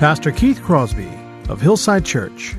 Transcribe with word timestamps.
Pastor 0.00 0.32
Keith 0.32 0.62
Crosby 0.62 1.10
of 1.50 1.60
Hillside 1.60 2.06
Church. 2.06 2.56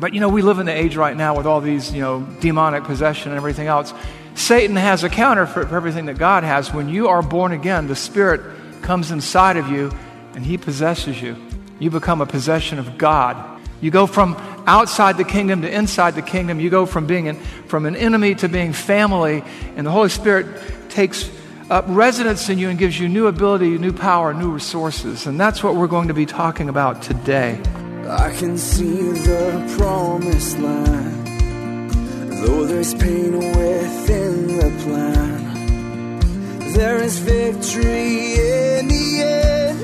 But 0.00 0.14
you 0.14 0.20
know, 0.20 0.30
we 0.30 0.40
live 0.40 0.58
in 0.58 0.64
the 0.64 0.72
age 0.72 0.96
right 0.96 1.14
now 1.14 1.36
with 1.36 1.44
all 1.44 1.60
these, 1.60 1.92
you 1.92 2.00
know, 2.00 2.26
demonic 2.40 2.84
possession 2.84 3.32
and 3.32 3.36
everything 3.36 3.66
else. 3.66 3.92
Satan 4.34 4.76
has 4.76 5.04
a 5.04 5.10
counterfeit 5.10 5.68
for 5.68 5.76
everything 5.76 6.06
that 6.06 6.16
God 6.16 6.42
has. 6.42 6.72
When 6.72 6.88
you 6.88 7.08
are 7.08 7.20
born 7.20 7.52
again, 7.52 7.86
the 7.86 7.94
Spirit 7.94 8.40
comes 8.80 9.10
inside 9.10 9.58
of 9.58 9.68
you 9.68 9.92
and 10.34 10.42
He 10.42 10.56
possesses 10.56 11.20
you. 11.20 11.36
You 11.80 11.90
become 11.90 12.22
a 12.22 12.26
possession 12.26 12.78
of 12.78 12.96
God. 12.96 13.60
You 13.82 13.90
go 13.90 14.06
from 14.06 14.36
outside 14.66 15.18
the 15.18 15.24
kingdom 15.24 15.60
to 15.60 15.70
inside 15.70 16.14
the 16.14 16.22
kingdom. 16.22 16.60
You 16.60 16.70
go 16.70 16.86
from 16.86 17.06
being 17.06 17.28
an, 17.28 17.36
from 17.66 17.84
an 17.84 17.94
enemy 17.94 18.34
to 18.36 18.48
being 18.48 18.72
family, 18.72 19.44
and 19.76 19.86
the 19.86 19.90
Holy 19.90 20.08
Spirit 20.08 20.46
takes 20.88 21.30
Uh, 21.68 21.74
up 21.74 21.84
residence 21.88 22.48
in 22.48 22.58
you 22.58 22.68
and 22.68 22.78
gives 22.78 22.98
you 22.98 23.08
new 23.08 23.26
ability, 23.26 23.78
new 23.78 23.92
power, 23.92 24.32
new 24.32 24.50
resources. 24.50 25.26
And 25.26 25.38
that's 25.40 25.62
what 25.62 25.74
we're 25.74 25.86
going 25.86 26.08
to 26.08 26.14
be 26.14 26.26
talking 26.26 26.68
about 26.68 27.02
today. 27.02 27.60
I 28.08 28.32
can 28.38 28.56
see 28.56 29.12
the 29.12 29.76
promised 29.78 30.58
land, 30.58 31.26
though 32.44 32.66
there's 32.66 32.94
pain 32.94 33.36
within 33.36 34.46
the 34.58 34.70
plan. 34.84 36.72
There 36.72 37.02
is 37.02 37.18
victory 37.18 38.34
in 38.34 38.88
the 38.88 39.22
end. 39.22 39.80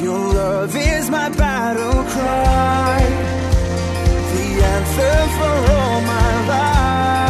Your 0.00 0.18
love 0.18 0.74
is 0.74 1.10
my 1.10 1.28
battle 1.30 2.02
cry, 2.04 3.00
the 4.34 4.64
answer 4.64 5.28
for 5.36 5.72
all 5.72 6.00
my 6.00 6.48
life. 6.48 7.29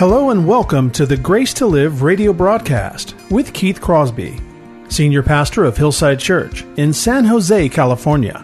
Hello 0.00 0.30
and 0.30 0.48
welcome 0.48 0.90
to 0.92 1.04
the 1.04 1.18
Grace 1.18 1.52
to 1.52 1.66
Live 1.66 2.00
radio 2.00 2.32
broadcast 2.32 3.14
with 3.30 3.52
Keith 3.52 3.82
Crosby, 3.82 4.40
Senior 4.88 5.22
Pastor 5.22 5.64
of 5.64 5.76
Hillside 5.76 6.18
Church 6.18 6.64
in 6.78 6.94
San 6.94 7.26
Jose, 7.26 7.68
California. 7.68 8.42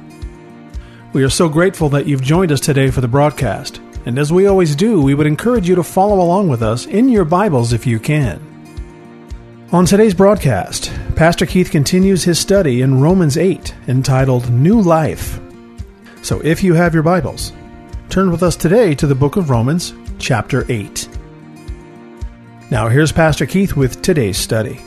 We 1.14 1.24
are 1.24 1.30
so 1.30 1.48
grateful 1.48 1.88
that 1.88 2.04
you've 2.04 2.20
joined 2.20 2.52
us 2.52 2.60
today 2.60 2.90
for 2.90 3.00
the 3.00 3.08
broadcast, 3.08 3.80
and 4.04 4.18
as 4.18 4.30
we 4.30 4.46
always 4.46 4.76
do, 4.76 5.00
we 5.00 5.14
would 5.14 5.26
encourage 5.26 5.66
you 5.66 5.74
to 5.76 5.82
follow 5.82 6.20
along 6.20 6.50
with 6.50 6.62
us 6.62 6.84
in 6.84 7.08
your 7.08 7.24
Bibles 7.24 7.72
if 7.72 7.86
you 7.86 7.98
can. 7.98 8.38
On 9.72 9.86
today's 9.86 10.12
broadcast, 10.12 10.92
Pastor 11.14 11.46
Keith 11.46 11.70
continues 11.70 12.22
his 12.22 12.38
study 12.38 12.82
in 12.82 13.00
Romans 13.00 13.38
8 13.38 13.74
entitled 13.88 14.50
New 14.50 14.78
Life. 14.78 15.40
So 16.20 16.38
if 16.40 16.62
you 16.62 16.74
have 16.74 16.92
your 16.92 17.02
Bibles, 17.02 17.54
turn 18.10 18.30
with 18.30 18.42
us 18.42 18.56
today 18.56 18.94
to 18.96 19.06
the 19.06 19.14
book 19.14 19.36
of 19.36 19.48
Romans, 19.48 19.94
chapter 20.18 20.70
8. 20.70 21.15
Now, 22.68 22.88
here's 22.88 23.12
Pastor 23.12 23.46
Keith 23.46 23.76
with 23.76 24.02
today's 24.02 24.36
study. 24.36 24.80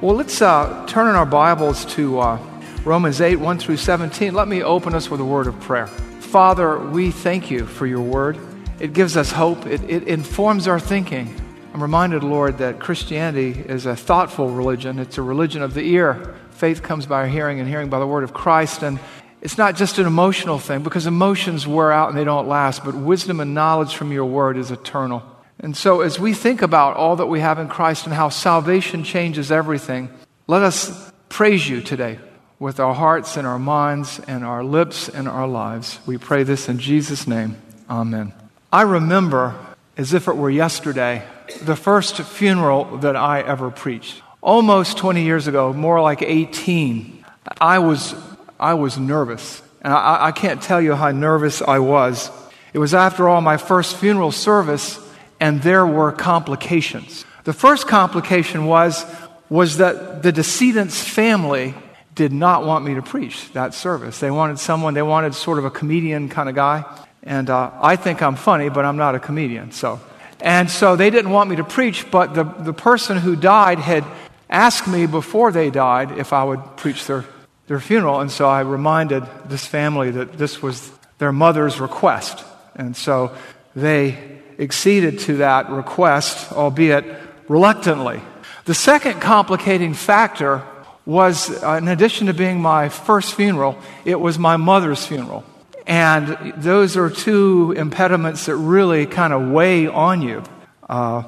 Well, 0.00 0.16
let's 0.16 0.40
uh, 0.40 0.86
turn 0.88 1.10
in 1.10 1.14
our 1.14 1.26
Bibles 1.26 1.84
to 1.96 2.18
uh, 2.20 2.38
Romans 2.86 3.20
8, 3.20 3.36
1 3.36 3.58
through 3.58 3.76
17. 3.76 4.32
Let 4.32 4.48
me 4.48 4.62
open 4.62 4.94
us 4.94 5.10
with 5.10 5.20
a 5.20 5.24
word 5.24 5.46
of 5.46 5.60
prayer. 5.60 5.88
Father, 5.88 6.78
we 6.78 7.10
thank 7.10 7.50
you 7.50 7.66
for 7.66 7.86
your 7.86 8.00
word. 8.00 8.38
It 8.78 8.94
gives 8.94 9.14
us 9.18 9.30
hope, 9.30 9.66
it, 9.66 9.82
it 9.90 10.04
informs 10.04 10.66
our 10.66 10.80
thinking. 10.80 11.38
I'm 11.74 11.82
reminded, 11.82 12.24
Lord, 12.24 12.56
that 12.56 12.80
Christianity 12.80 13.50
is 13.50 13.84
a 13.84 13.94
thoughtful 13.94 14.48
religion, 14.48 14.98
it's 14.98 15.18
a 15.18 15.22
religion 15.22 15.60
of 15.60 15.74
the 15.74 15.82
ear. 15.82 16.34
Faith 16.52 16.82
comes 16.82 17.04
by 17.04 17.28
hearing, 17.28 17.60
and 17.60 17.68
hearing 17.68 17.90
by 17.90 17.98
the 17.98 18.06
word 18.06 18.24
of 18.24 18.32
Christ. 18.32 18.82
And 18.82 18.98
it's 19.40 19.56
not 19.56 19.76
just 19.76 19.98
an 19.98 20.06
emotional 20.06 20.58
thing 20.58 20.82
because 20.82 21.06
emotions 21.06 21.66
wear 21.66 21.92
out 21.92 22.10
and 22.10 22.18
they 22.18 22.24
don't 22.24 22.48
last, 22.48 22.84
but 22.84 22.94
wisdom 22.94 23.40
and 23.40 23.54
knowledge 23.54 23.94
from 23.94 24.12
your 24.12 24.26
word 24.26 24.56
is 24.56 24.70
eternal. 24.70 25.22
And 25.58 25.76
so, 25.76 26.00
as 26.00 26.18
we 26.18 26.32
think 26.32 26.62
about 26.62 26.96
all 26.96 27.16
that 27.16 27.26
we 27.26 27.40
have 27.40 27.58
in 27.58 27.68
Christ 27.68 28.06
and 28.06 28.14
how 28.14 28.30
salvation 28.30 29.04
changes 29.04 29.52
everything, 29.52 30.10
let 30.46 30.62
us 30.62 31.12
praise 31.28 31.68
you 31.68 31.80
today 31.80 32.18
with 32.58 32.80
our 32.80 32.94
hearts 32.94 33.36
and 33.36 33.46
our 33.46 33.58
minds 33.58 34.20
and 34.26 34.44
our 34.44 34.62
lips 34.62 35.08
and 35.08 35.28
our 35.28 35.46
lives. 35.46 35.98
We 36.06 36.18
pray 36.18 36.42
this 36.44 36.68
in 36.68 36.78
Jesus' 36.78 37.26
name. 37.26 37.56
Amen. 37.88 38.32
I 38.72 38.82
remember, 38.82 39.54
as 39.96 40.14
if 40.14 40.28
it 40.28 40.36
were 40.36 40.50
yesterday, 40.50 41.24
the 41.62 41.76
first 41.76 42.20
funeral 42.20 42.98
that 42.98 43.16
I 43.16 43.40
ever 43.40 43.70
preached. 43.70 44.22
Almost 44.42 44.98
20 44.98 45.22
years 45.22 45.46
ago, 45.46 45.72
more 45.72 46.00
like 46.00 46.22
18, 46.22 47.24
I 47.60 47.78
was, 47.80 48.14
I 48.60 48.74
was 48.74 48.98
nervous. 48.98 49.62
And 49.82 49.92
I, 49.92 50.26
I 50.26 50.32
can't 50.32 50.62
tell 50.62 50.80
you 50.80 50.94
how 50.94 51.10
nervous 51.10 51.62
I 51.62 51.78
was. 51.78 52.30
It 52.72 52.78
was 52.78 52.94
after 52.94 53.28
all 53.28 53.40
my 53.40 53.56
first 53.56 53.96
funeral 53.96 54.30
service 54.30 55.00
and 55.40 55.62
there 55.62 55.86
were 55.86 56.12
complications. 56.12 57.24
The 57.44 57.54
first 57.54 57.88
complication 57.88 58.66
was, 58.66 59.04
was 59.48 59.78
that 59.78 60.22
the 60.22 60.30
decedent's 60.30 61.02
family 61.02 61.74
did 62.14 62.32
not 62.32 62.66
want 62.66 62.84
me 62.84 62.94
to 62.94 63.02
preach 63.02 63.50
that 63.54 63.72
service. 63.72 64.20
They 64.20 64.30
wanted 64.30 64.58
someone, 64.58 64.92
they 64.92 65.02
wanted 65.02 65.34
sort 65.34 65.58
of 65.58 65.64
a 65.64 65.70
comedian 65.70 66.28
kind 66.28 66.48
of 66.48 66.54
guy. 66.54 66.84
And 67.22 67.48
uh, 67.48 67.70
I 67.80 67.96
think 67.96 68.22
I'm 68.22 68.36
funny, 68.36 68.68
but 68.68 68.84
I'm 68.84 68.98
not 68.98 69.14
a 69.14 69.18
comedian. 69.18 69.72
So. 69.72 70.00
And 70.40 70.70
so 70.70 70.96
they 70.96 71.10
didn't 71.10 71.30
want 71.30 71.50
me 71.50 71.56
to 71.56 71.64
preach, 71.64 72.10
but 72.10 72.34
the, 72.34 72.44
the 72.44 72.72
person 72.72 73.16
who 73.16 73.36
died 73.36 73.78
had 73.78 74.04
asked 74.48 74.88
me 74.88 75.06
before 75.06 75.52
they 75.52 75.70
died 75.70 76.18
if 76.18 76.32
I 76.32 76.44
would 76.44 76.76
preach 76.76 77.06
their, 77.06 77.24
their 77.70 77.78
funeral. 77.78 78.18
And 78.18 78.32
so 78.32 78.48
I 78.48 78.62
reminded 78.62 79.22
this 79.46 79.64
family 79.64 80.10
that 80.10 80.32
this 80.32 80.60
was 80.60 80.90
their 81.18 81.30
mother's 81.30 81.78
request. 81.78 82.44
And 82.74 82.96
so 82.96 83.30
they 83.76 84.18
acceded 84.58 85.20
to 85.20 85.36
that 85.36 85.70
request, 85.70 86.50
albeit 86.50 87.04
reluctantly. 87.46 88.22
The 88.64 88.74
second 88.74 89.20
complicating 89.20 89.94
factor 89.94 90.64
was, 91.06 91.62
uh, 91.62 91.74
in 91.74 91.86
addition 91.86 92.26
to 92.26 92.34
being 92.34 92.60
my 92.60 92.88
first 92.88 93.36
funeral, 93.36 93.78
it 94.04 94.18
was 94.18 94.36
my 94.36 94.56
mother's 94.56 95.06
funeral. 95.06 95.44
And 95.86 96.54
those 96.56 96.96
are 96.96 97.08
two 97.08 97.72
impediments 97.76 98.46
that 98.46 98.56
really 98.56 99.06
kind 99.06 99.32
of 99.32 99.48
weigh 99.48 99.86
on 99.86 100.22
you. 100.22 100.42
Uh, 100.88 101.22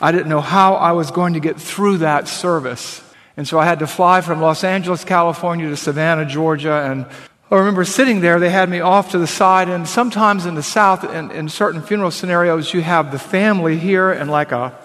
I 0.00 0.12
didn't 0.12 0.28
know 0.28 0.40
how 0.40 0.74
I 0.74 0.92
was 0.92 1.10
going 1.10 1.32
to 1.32 1.40
get 1.40 1.60
through 1.60 1.98
that 1.98 2.28
service. 2.28 3.02
And 3.38 3.46
so 3.46 3.56
I 3.56 3.66
had 3.66 3.78
to 3.78 3.86
fly 3.86 4.20
from 4.20 4.40
Los 4.40 4.64
Angeles, 4.64 5.04
California 5.04 5.68
to 5.68 5.76
Savannah, 5.76 6.26
Georgia, 6.26 6.90
and 6.90 7.06
I 7.52 7.54
remember 7.54 7.84
sitting 7.84 8.20
there, 8.20 8.40
they 8.40 8.50
had 8.50 8.68
me 8.68 8.80
off 8.80 9.12
to 9.12 9.18
the 9.18 9.28
side, 9.28 9.68
and 9.68 9.88
sometimes 9.88 10.44
in 10.44 10.56
the 10.56 10.62
South, 10.62 11.04
in, 11.04 11.30
in 11.30 11.48
certain 11.48 11.80
funeral 11.80 12.10
scenarios, 12.10 12.74
you 12.74 12.82
have 12.82 13.12
the 13.12 13.18
family 13.20 13.78
here 13.78 14.10
and 14.10 14.28
like 14.28 14.50
a, 14.50 14.76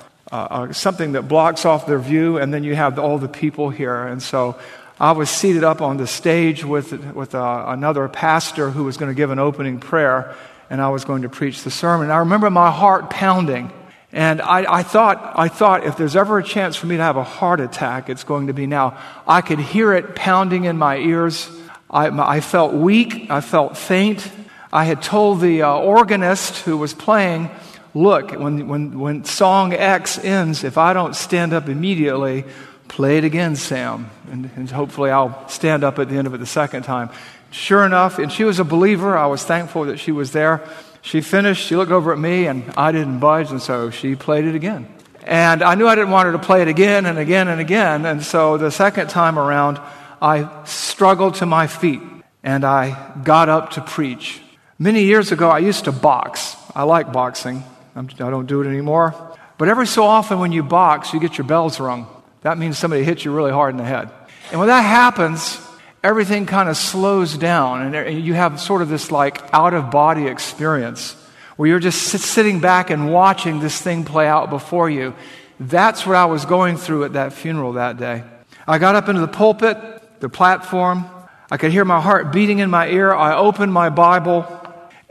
something 0.71 1.13
that 1.13 1.23
blocks 1.23 1.65
off 1.65 1.88
their 1.88 1.97
view, 1.97 2.38
and 2.38 2.53
then 2.53 2.63
you 2.63 2.75
have 2.75 3.00
all 3.00 3.17
the 3.17 3.27
people 3.27 3.71
here. 3.71 4.03
And 4.03 4.21
so 4.21 4.55
I 5.00 5.13
was 5.13 5.31
seated 5.31 5.63
up 5.63 5.81
on 5.81 5.97
the 5.97 6.05
stage 6.05 6.63
with, 6.63 6.94
with 7.15 7.33
uh, 7.33 7.65
another 7.69 8.07
pastor 8.07 8.69
who 8.69 8.83
was 8.83 8.97
going 8.97 9.09
to 9.09 9.15
give 9.15 9.31
an 9.31 9.39
opening 9.39 9.79
prayer, 9.79 10.35
and 10.69 10.79
I 10.79 10.89
was 10.89 11.05
going 11.05 11.23
to 11.23 11.29
preach 11.29 11.63
the 11.63 11.71
sermon. 11.71 12.11
I 12.11 12.17
remember 12.17 12.51
my 12.51 12.69
heart 12.69 13.09
pounding. 13.09 13.73
And 14.13 14.42
I, 14.44 14.71
I, 14.71 14.83
thought, 14.83 15.33
I 15.36 15.48
thought 15.48 15.86
if 15.86 15.98
there's 15.98 16.15
ever 16.15 16.38
a 16.38 16.44
chance 16.44 16.75
for 16.75 16.86
me 16.86 16.98
to 16.98 17.04
have 17.04 17.18
a 17.18 17.24
heart 17.24 17.60
attack, 17.60 18.10
it's 18.10 18.24
going 18.24 18.48
to 18.48 18.54
be 18.54 18.68
now. 18.68 18.98
I 19.27 19.42
could 19.42 19.60
hear 19.60 19.92
it 19.92 20.15
pounding 20.15 20.65
in 20.65 20.77
my 20.77 20.98
ears. 20.98 21.50
I, 21.89 22.07
I 22.07 22.39
felt 22.39 22.74
weak. 22.74 23.31
I 23.31 23.42
felt 23.42 23.75
faint. 23.75 24.31
I 24.71 24.86
had 24.86 25.01
told 25.01 25.42
the 25.42 25.63
uh, 25.63 25.74
organist 25.74 26.60
who 26.60 26.77
was 26.77 26.94
playing 26.94 27.50
look, 27.95 28.31
when, 28.31 28.68
when, 28.68 29.00
when 29.00 29.24
song 29.24 29.74
X 29.74 30.18
ends, 30.18 30.63
if 30.63 30.77
I 30.77 30.94
don't 30.94 31.15
stand 31.15 31.54
up 31.54 31.69
immediately, 31.69 32.45
play 32.88 33.18
it 33.18 33.24
again, 33.24 33.56
Sam. 33.56 34.10
And, 34.31 34.50
and 34.56 34.69
hopefully 34.69 35.12
I'll 35.12 35.48
stand 35.48 35.83
up 35.83 36.00
at 36.00 36.10
the 36.10 36.18
end 36.18 36.27
of 36.27 36.33
it 36.33 36.39
the 36.39 36.45
second 36.45 36.83
time. 36.83 37.10
Sure 37.51 37.86
enough, 37.86 38.18
and 38.18 38.31
she 38.31 38.44
was 38.44 38.60
a 38.60 38.63
believer. 38.63 39.15
I 39.15 39.27
was 39.27 39.44
thankful 39.44 39.86
that 39.86 40.00
she 40.00 40.12
was 40.12 40.31
there. 40.31 40.68
She 41.03 41.19
finished, 41.19 41.67
she 41.67 41.75
looked 41.75 41.91
over 41.91 42.13
at 42.13 42.17
me, 42.17 42.47
and 42.47 42.63
I 42.77 42.94
didn't 42.94 43.19
budge, 43.19 43.51
and 43.51 43.61
so 43.61 43.89
she 43.89 44.15
played 44.15 44.45
it 44.45 44.55
again. 44.55 44.88
And 45.25 45.61
I 45.61 45.75
knew 45.75 45.85
I 45.85 45.95
didn't 45.95 46.11
want 46.11 46.27
her 46.27 46.31
to 46.31 46.39
play 46.39 46.61
it 46.61 46.69
again 46.69 47.05
and 47.05 47.19
again 47.19 47.50
and 47.50 47.59
again. 47.59 48.05
And 48.05 48.23
so 48.23 48.57
the 48.57 48.71
second 48.71 49.09
time 49.09 49.38
around, 49.38 49.79
I 50.21 50.63
struggled 50.63 51.35
to 51.35 51.45
my 51.45 51.67
feet 51.67 52.01
and 52.41 52.63
I 52.65 53.13
got 53.23 53.50
up 53.50 53.71
to 53.71 53.81
preach. 53.81 54.41
Many 54.79 55.03
years 55.03 55.31
ago, 55.31 55.50
I 55.50 55.59
used 55.59 55.85
to 55.85 55.91
box. 55.91 56.55
I 56.73 56.83
like 56.83 57.13
boxing. 57.13 57.63
I'm, 57.95 58.09
I 58.09 58.13
do 58.13 58.31
not 58.31 58.47
do 58.47 58.61
it 58.61 58.67
anymore. 58.67 59.13
But 59.57 59.69
every 59.69 59.88
so 59.88 60.03
often, 60.03 60.39
when 60.39 60.51
you 60.51 60.63
box, 60.63 61.13
you 61.13 61.19
get 61.19 61.38
your 61.38 61.47
bells 61.47 61.79
rung. 61.79 62.07
That 62.41 62.57
means 62.57 62.77
somebody 62.77 63.03
hits 63.03 63.23
you 63.23 63.31
really 63.31 63.51
hard 63.51 63.73
in 63.73 63.77
the 63.77 63.85
head. 63.85 64.09
And 64.51 64.59
when 64.59 64.67
that 64.67 64.81
happens, 64.81 65.57
everything 66.03 66.45
kind 66.45 66.67
of 66.67 66.75
slows 66.75 67.38
down, 67.38 67.95
and 67.95 68.23
you 68.23 68.33
have 68.33 68.59
sort 68.59 68.81
of 68.81 68.89
this 68.89 69.09
like 69.09 69.41
out 69.53 69.73
of 69.73 69.89
body 69.89 70.27
experience 70.27 71.15
where 71.55 71.69
you're 71.69 71.79
just 71.79 72.01
sitting 72.01 72.59
back 72.59 72.89
and 72.89 73.11
watching 73.11 73.59
this 73.59 73.79
thing 73.81 74.03
play 74.03 74.27
out 74.27 74.50
before 74.50 74.89
you. 74.89 75.13
That's 75.59 76.05
what 76.05 76.15
I 76.15 76.25
was 76.25 76.45
going 76.45 76.77
through 76.77 77.05
at 77.05 77.13
that 77.13 77.31
funeral 77.31 77.73
that 77.73 77.97
day. 77.97 78.23
I 78.67 78.79
got 78.79 78.95
up 78.95 79.07
into 79.07 79.21
the 79.21 79.27
pulpit, 79.27 79.77
the 80.19 80.29
platform. 80.29 81.05
I 81.51 81.57
could 81.57 81.71
hear 81.71 81.85
my 81.85 82.01
heart 82.01 82.33
beating 82.33 82.59
in 82.59 82.69
my 82.69 82.88
ear. 82.89 83.13
I 83.13 83.35
opened 83.35 83.71
my 83.71 83.89
Bible. 83.89 84.47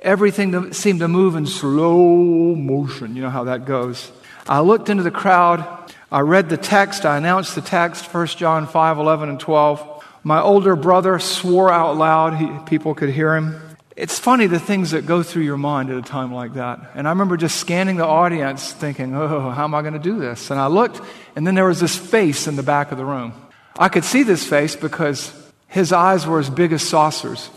Everything 0.00 0.72
seemed 0.72 1.00
to 1.00 1.08
move 1.08 1.36
in 1.36 1.46
slow 1.46 2.56
motion. 2.56 3.14
You 3.14 3.22
know 3.22 3.30
how 3.30 3.44
that 3.44 3.64
goes. 3.64 4.10
I 4.48 4.60
looked 4.60 4.88
into 4.88 5.04
the 5.04 5.12
crowd. 5.12 5.64
I 6.10 6.20
read 6.20 6.48
the 6.48 6.56
text. 6.56 7.06
I 7.06 7.16
announced 7.16 7.54
the 7.54 7.60
text, 7.60 8.12
1 8.12 8.26
John 8.26 8.66
5 8.66 8.98
11 8.98 9.28
and 9.28 9.38
12. 9.38 9.91
My 10.24 10.40
older 10.40 10.76
brother 10.76 11.18
swore 11.18 11.72
out 11.72 11.96
loud. 11.96 12.36
He, 12.36 12.48
people 12.68 12.94
could 12.94 13.10
hear 13.10 13.34
him. 13.34 13.60
It's 13.96 14.18
funny 14.18 14.46
the 14.46 14.60
things 14.60 14.92
that 14.92 15.04
go 15.04 15.22
through 15.22 15.42
your 15.42 15.58
mind 15.58 15.90
at 15.90 15.96
a 15.96 16.02
time 16.02 16.32
like 16.32 16.54
that. 16.54 16.92
And 16.94 17.06
I 17.06 17.10
remember 17.10 17.36
just 17.36 17.56
scanning 17.56 17.96
the 17.96 18.06
audience 18.06 18.72
thinking, 18.72 19.14
oh, 19.14 19.50
how 19.50 19.64
am 19.64 19.74
I 19.74 19.82
going 19.82 19.92
to 19.94 19.98
do 19.98 20.18
this? 20.18 20.50
And 20.50 20.58
I 20.58 20.68
looked, 20.68 21.00
and 21.36 21.46
then 21.46 21.54
there 21.54 21.66
was 21.66 21.80
this 21.80 21.96
face 21.96 22.46
in 22.46 22.56
the 22.56 22.62
back 22.62 22.92
of 22.92 22.98
the 22.98 23.04
room. 23.04 23.34
I 23.78 23.88
could 23.88 24.04
see 24.04 24.22
this 24.22 24.46
face 24.46 24.76
because 24.76 25.32
his 25.68 25.92
eyes 25.92 26.26
were 26.26 26.38
as 26.38 26.48
big 26.48 26.72
as 26.72 26.82
saucers. 26.82 27.50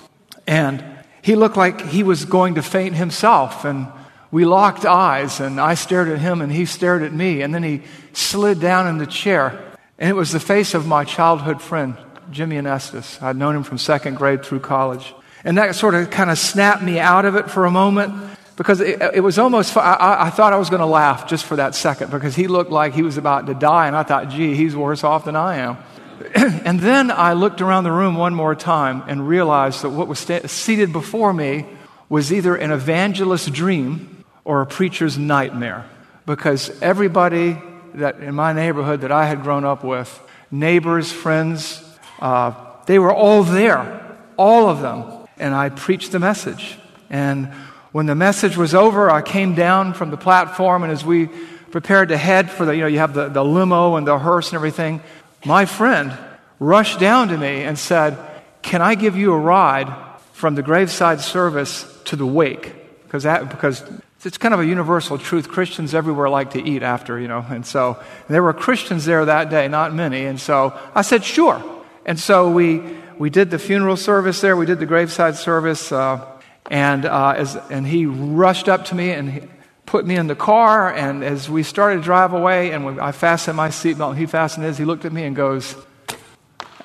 And 0.47 0.83
he 1.21 1.35
looked 1.35 1.57
like 1.57 1.81
he 1.81 2.03
was 2.03 2.25
going 2.25 2.55
to 2.55 2.61
faint 2.61 2.95
himself. 2.95 3.63
And 3.63 3.87
we 4.31 4.43
locked 4.43 4.85
eyes, 4.85 5.39
and 5.39 5.59
I 5.59 5.75
stared 5.75 6.09
at 6.09 6.19
him, 6.19 6.41
and 6.41 6.51
he 6.51 6.65
stared 6.65 7.03
at 7.03 7.13
me. 7.13 7.41
And 7.41 7.53
then 7.53 7.63
he 7.63 7.83
slid 8.13 8.59
down 8.59 8.87
in 8.87 8.97
the 8.97 9.05
chair. 9.05 9.73
And 9.97 10.09
it 10.09 10.13
was 10.13 10.31
the 10.31 10.39
face 10.39 10.73
of 10.73 10.85
my 10.85 11.05
childhood 11.05 11.61
friend, 11.61 11.95
Jimmy 12.31 12.57
Anestis. 12.57 13.21
I'd 13.21 13.35
known 13.35 13.55
him 13.55 13.63
from 13.63 13.77
second 13.77 14.15
grade 14.15 14.45
through 14.45 14.61
college. 14.61 15.13
And 15.43 15.57
that 15.57 15.75
sort 15.75 15.95
of 15.95 16.09
kind 16.09 16.29
of 16.31 16.37
snapped 16.39 16.81
me 16.81 16.99
out 16.99 17.25
of 17.25 17.35
it 17.35 17.51
for 17.51 17.65
a 17.65 17.71
moment 17.71 18.13
because 18.55 18.79
it, 18.79 19.01
it 19.13 19.19
was 19.19 19.37
almost, 19.37 19.75
I, 19.77 20.17
I 20.21 20.29
thought 20.29 20.53
I 20.53 20.57
was 20.57 20.69
going 20.69 20.79
to 20.79 20.85
laugh 20.87 21.27
just 21.27 21.45
for 21.45 21.57
that 21.57 21.75
second 21.75 22.09
because 22.09 22.35
he 22.35 22.47
looked 22.47 22.71
like 22.71 22.93
he 22.93 23.03
was 23.03 23.17
about 23.17 23.47
to 23.47 23.53
die. 23.53 23.87
And 23.87 23.95
I 23.95 24.03
thought, 24.03 24.29
gee, 24.29 24.55
he's 24.55 24.75
worse 24.75 25.03
off 25.03 25.25
than 25.25 25.35
I 25.35 25.57
am. 25.57 25.77
and 26.35 26.79
then 26.79 27.11
I 27.11 27.33
looked 27.33 27.61
around 27.61 27.83
the 27.83 27.91
room 27.91 28.15
one 28.15 28.33
more 28.33 28.55
time 28.55 29.03
and 29.07 29.27
realized 29.27 29.81
that 29.81 29.89
what 29.89 30.07
was 30.07 30.19
sta- 30.19 30.47
seated 30.47 30.93
before 30.93 31.33
me 31.33 31.65
was 32.07 32.31
either 32.31 32.55
an 32.55 32.71
evangelist's 32.71 33.49
dream 33.49 34.23
or 34.45 34.61
a 34.61 34.65
preacher's 34.65 35.17
nightmare. 35.17 35.85
Because 36.25 36.71
everybody 36.81 37.61
that 37.95 38.19
in 38.19 38.35
my 38.35 38.53
neighborhood 38.53 39.01
that 39.01 39.11
I 39.11 39.25
had 39.25 39.43
grown 39.43 39.65
up 39.65 39.83
with, 39.83 40.21
neighbors, 40.49 41.11
friends, 41.11 41.83
uh, 42.19 42.53
they 42.85 42.99
were 42.99 43.13
all 43.13 43.43
there, 43.43 44.17
all 44.37 44.69
of 44.69 44.81
them. 44.81 45.27
And 45.37 45.53
I 45.53 45.69
preached 45.69 46.11
the 46.11 46.19
message. 46.19 46.77
And 47.09 47.47
when 47.91 48.05
the 48.05 48.15
message 48.15 48.57
was 48.57 48.73
over, 48.73 49.09
I 49.09 49.21
came 49.21 49.55
down 49.55 49.93
from 49.93 50.11
the 50.11 50.17
platform, 50.17 50.83
and 50.83 50.91
as 50.91 51.05
we 51.05 51.27
prepared 51.71 52.09
to 52.09 52.17
head 52.17 52.49
for 52.49 52.65
the, 52.65 52.75
you 52.75 52.81
know, 52.81 52.87
you 52.87 52.99
have 52.99 53.13
the, 53.13 53.27
the 53.29 53.43
limo 53.43 53.95
and 53.95 54.07
the 54.07 54.17
hearse 54.17 54.49
and 54.49 54.55
everything, 54.55 55.01
my 55.45 55.65
friend 55.65 56.17
rushed 56.59 56.99
down 56.99 57.27
to 57.29 57.37
me 57.37 57.63
and 57.63 57.77
said, 57.77 58.17
Can 58.61 58.81
I 58.81 58.95
give 58.95 59.17
you 59.17 59.33
a 59.33 59.37
ride 59.37 59.93
from 60.33 60.55
the 60.55 60.61
graveside 60.61 61.21
service 61.21 61.85
to 62.05 62.15
the 62.15 62.25
wake? 62.25 62.73
Because, 63.03 63.23
that, 63.23 63.49
because 63.49 63.83
it's 64.23 64.37
kind 64.37 64.53
of 64.53 64.59
a 64.59 64.65
universal 64.65 65.17
truth. 65.17 65.47
Christians 65.49 65.93
everywhere 65.93 66.29
like 66.29 66.51
to 66.51 66.63
eat 66.63 66.81
after, 66.81 67.19
you 67.19 67.27
know. 67.27 67.45
And 67.49 67.65
so 67.65 67.95
and 68.27 68.33
there 68.33 68.43
were 68.43 68.53
Christians 68.53 69.05
there 69.05 69.25
that 69.25 69.49
day, 69.49 69.67
not 69.67 69.93
many. 69.93 70.25
And 70.25 70.39
so 70.39 70.77
I 70.95 71.01
said, 71.01 71.23
Sure. 71.23 71.63
And 72.05 72.19
so 72.19 72.51
we, 72.51 72.81
we 73.17 73.29
did 73.29 73.49
the 73.49 73.59
funeral 73.59 73.97
service 73.97 74.41
there, 74.41 74.55
we 74.55 74.65
did 74.65 74.79
the 74.79 74.85
graveside 74.85 75.35
service. 75.35 75.91
Uh, 75.91 76.25
and, 76.69 77.05
uh, 77.05 77.33
as, 77.37 77.55
and 77.69 77.85
he 77.85 78.05
rushed 78.05 78.69
up 78.69 78.85
to 78.85 78.95
me 78.95 79.11
and 79.11 79.31
he, 79.31 79.41
put 79.85 80.05
me 80.05 80.15
in 80.15 80.27
the 80.27 80.35
car, 80.35 80.93
and 80.93 81.23
as 81.23 81.49
we 81.49 81.63
started 81.63 81.97
to 81.97 82.03
drive 82.03 82.33
away, 82.33 82.71
and 82.71 82.99
I 82.99 83.11
fastened 83.11 83.55
my 83.55 83.69
seatbelt, 83.69 84.09
and 84.09 84.17
he 84.17 84.25
fastened 84.25 84.65
his, 84.65 84.77
he 84.77 84.85
looked 84.85 85.05
at 85.05 85.13
me 85.13 85.23
and 85.23 85.35
goes, 85.35 85.75